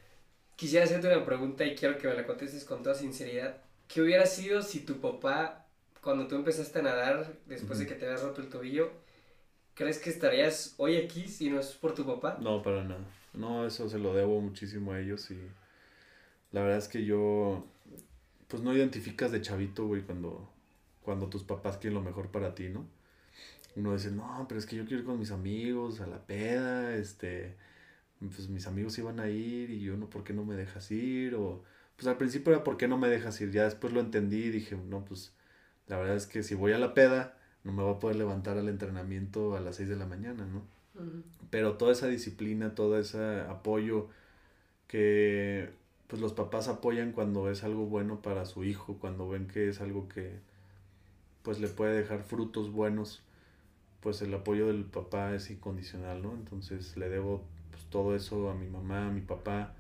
[0.57, 3.57] quisiera hacerte una pregunta y quiero que me la contestes con toda sinceridad.
[3.89, 5.67] ¿Qué hubiera sido si tu papá,
[6.01, 7.95] cuando tú empezaste a nadar, después de Ujú.
[7.95, 8.93] que te habías roto el tobillo,
[9.75, 12.39] crees que estarías hoy aquí si no es por tu papá?
[12.41, 13.05] No, para nada.
[13.33, 15.39] No, eso se lo debo muchísimo a ellos y
[16.53, 17.67] la verdad es que yo,
[18.49, 20.49] pues no identificas de chavito, güey, cuando,
[21.03, 22.87] cuando tus papás quieren lo mejor para ti, ¿no?
[23.77, 26.95] Uno dice, no, pero es que yo quiero ir con mis amigos a la peda,
[26.95, 27.57] este,
[28.21, 31.35] pues mis amigos iban a ir y yo no, ¿por qué no me dejas ir?
[31.35, 31.65] O,
[31.97, 33.51] pues al principio era, ¿por qué no me dejas ir?
[33.51, 35.35] Ya después lo entendí y dije, no, pues
[35.89, 38.59] la verdad es que si voy a la peda, no me voy a poder levantar
[38.59, 40.63] al entrenamiento a las 6 de la mañana, ¿no?
[41.51, 44.09] Pero toda esa disciplina, todo ese apoyo
[44.89, 45.71] que
[46.09, 49.81] pues los papás apoyan cuando es algo bueno para su hijo, cuando ven que es
[49.81, 50.41] algo que
[51.43, 53.23] pues le puede dejar frutos buenos,
[54.03, 56.33] pues el apoyo del papá es incondicional, ¿no?
[56.35, 57.43] Entonces le debo
[57.73, 59.75] pues, todo eso a mi mamá, a mi papá,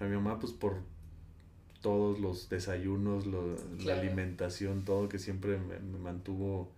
[0.00, 0.76] a mi mamá pues por
[1.82, 6.68] todos los desayunos, lo- la alimentación, todo que siempre me, me mantuvo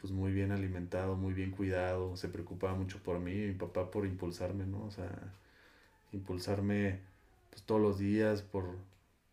[0.00, 4.06] pues muy bien alimentado, muy bien cuidado, se preocupaba mucho por mí mi papá por
[4.06, 4.84] impulsarme, ¿no?
[4.84, 5.10] O sea,
[6.12, 7.00] impulsarme
[7.50, 8.76] pues todos los días, por,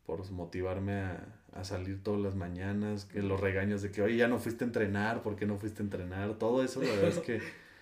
[0.05, 4.28] por motivarme a, a salir todas las mañanas, que los regaños de que, oye, ya
[4.28, 6.34] no fuiste a entrenar, ¿por qué no fuiste a entrenar?
[6.36, 7.41] Todo eso, la verdad es que,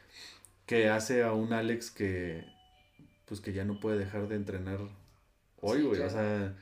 [0.66, 2.46] que hace a un Alex que,
[3.26, 4.80] pues que ya no puede dejar de entrenar
[5.62, 6.56] hoy, Sí, güey, o sea,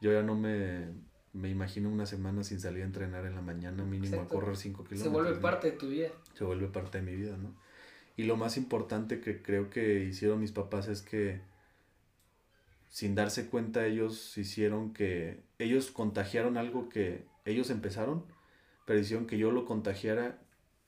[0.00, 0.86] yo ya no me,
[1.32, 4.36] me imagino una semana sin salir a entrenar en la mañana mínimo Exacto.
[4.36, 5.02] a correr 5 kilómetros.
[5.02, 5.40] Se vuelve ¿no?
[5.40, 6.08] parte de tu vida.
[6.34, 7.54] se vuelve parte de mi vida, ¿no?
[8.16, 11.40] Y lo más importante que creo que hicieron mis papás es que
[12.88, 18.24] sin darse cuenta ellos hicieron que ellos contagiaron algo que ellos empezaron,
[18.84, 20.38] pero hicieron que yo lo contagiara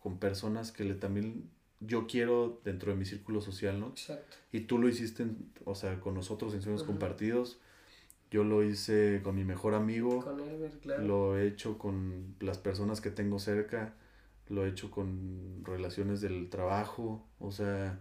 [0.02, 3.88] con personas que le también yo quiero dentro de mi círculo social, ¿no?
[3.90, 4.36] Exacto.
[4.52, 7.60] Y tú lo hiciste, en- o sea, con nosotros en sueños compartidos.
[8.32, 10.24] Yo lo hice con mi mejor amigo.
[10.24, 11.02] Con Elber, claro.
[11.02, 13.92] Lo he hecho con las personas que tengo cerca,
[14.48, 18.00] lo he hecho con relaciones del trabajo, o sea,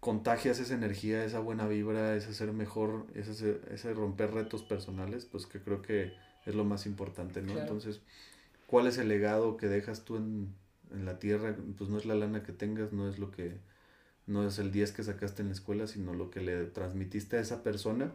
[0.00, 5.46] contagias esa energía, esa buena vibra, ese ser mejor, ese, ese romper retos personales, pues
[5.46, 6.12] que creo que
[6.44, 7.52] es lo más importante, ¿no?
[7.52, 7.62] Claro.
[7.62, 8.02] Entonces,
[8.66, 10.52] ¿cuál es el legado que dejas tú en,
[10.90, 11.56] en la tierra?
[11.78, 13.56] Pues no es la lana que tengas, no es lo que,
[14.26, 17.40] no es el 10 que sacaste en la escuela, sino lo que le transmitiste a
[17.40, 18.12] esa persona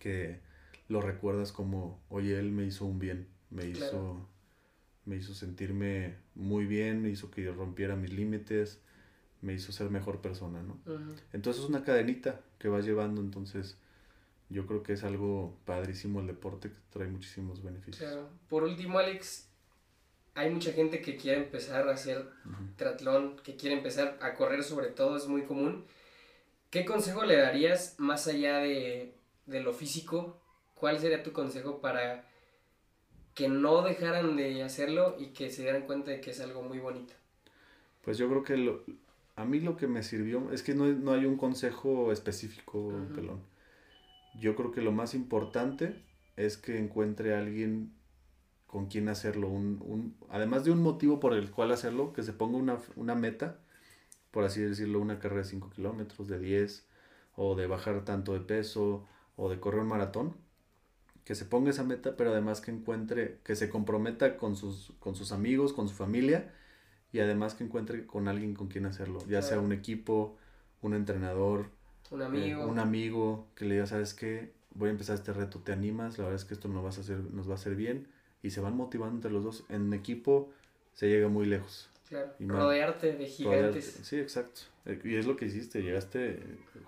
[0.00, 0.40] que
[0.88, 4.26] lo recuerdas como, oye, él me hizo un bien, me hizo,
[5.04, 8.80] me hizo sentirme muy bien, me hizo que yo rompiera mis límites,
[9.40, 10.80] me hizo ser mejor persona, ¿no?
[11.32, 13.78] Entonces es una cadenita que vas llevando, entonces
[14.48, 18.10] yo creo que es algo padrísimo el deporte que trae muchísimos beneficios.
[18.10, 18.28] Claro.
[18.48, 19.48] Por último, Alex,
[20.34, 22.64] hay mucha gente que quiere empezar a hacer Ujú.
[22.76, 25.84] triatlón, que quiere empezar a correr sobre todo, es muy común.
[26.70, 29.14] ¿Qué consejo le darías más allá de,
[29.46, 30.40] de lo físico?
[30.74, 32.24] ¿Cuál sería tu consejo para
[33.34, 36.78] que no dejaran de hacerlo y que se dieran cuenta de que es algo muy
[36.78, 37.14] bonito?
[38.02, 38.82] Pues yo creo que lo-
[39.36, 43.40] a mí lo que me sirvió es que no, no hay un consejo específico, pelón.
[44.38, 46.02] Yo creo que lo más importante
[46.36, 47.92] es que encuentre a alguien
[48.66, 49.48] con quien hacerlo.
[49.48, 53.14] Un, un- además de un motivo por el cual hacerlo, que se ponga una, una
[53.14, 53.58] meta,
[54.30, 56.86] por así decirlo, una carrera de 5 kilómetros, de 10,
[57.36, 59.06] o de bajar tanto de peso,
[59.40, 60.34] o de correr un maratón.
[61.24, 65.14] Que se ponga esa meta, pero además que encuentre, que se comprometa con sus, con
[65.14, 66.52] sus amigos, con su familia,
[67.12, 70.36] y además que encuentre con alguien con quien hacerlo, ya sea un equipo,
[70.82, 71.70] un entrenador,
[72.10, 72.66] Un eh, amigo.
[72.66, 74.52] un amigo que le diga, ¿sabes qué?
[74.74, 76.18] voy a empezar este reto, ¿te animas?
[76.18, 78.08] La verdad es que esto nos va a hacer, nos va a hacer bien.
[78.42, 79.64] Y se van motivando entre los dos.
[79.68, 80.50] En equipo
[80.94, 81.90] se llega muy lejos.
[82.10, 83.94] Claro, Y rodearte de gigantes.
[83.96, 84.60] Rodearte- Sí, exacto.
[84.84, 86.40] Eh, Y es lo que hiciste, llegaste,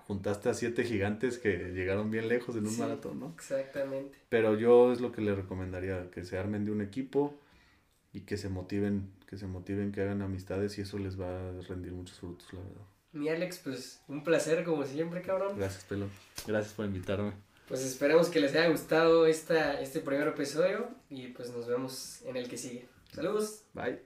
[0.06, 2.80] juntaste a siete gigantes que llegaron bien lejos en un Sí.
[2.80, 3.32] maratón, ¿no?
[3.36, 4.18] Exactamente.
[4.28, 7.34] Pero yo es lo que le recomendaría, que se armen de un equipo
[8.12, 11.60] y que se motiven, que se motiven, que hagan amistades y eso les va a
[11.68, 12.82] rendir muchos frutos, la verdad.
[13.12, 15.56] Mi Alex, pues un placer como siempre, cabrón.
[15.56, 16.06] Gracias, Pelo.
[16.46, 17.32] Gracias por invitarme.
[17.68, 22.36] Pues esperemos que les haya gustado esta, este primer episodio y pues nos vemos en
[22.36, 22.88] el que sigue.
[23.12, 23.62] Saludos.
[23.72, 24.00] Bye.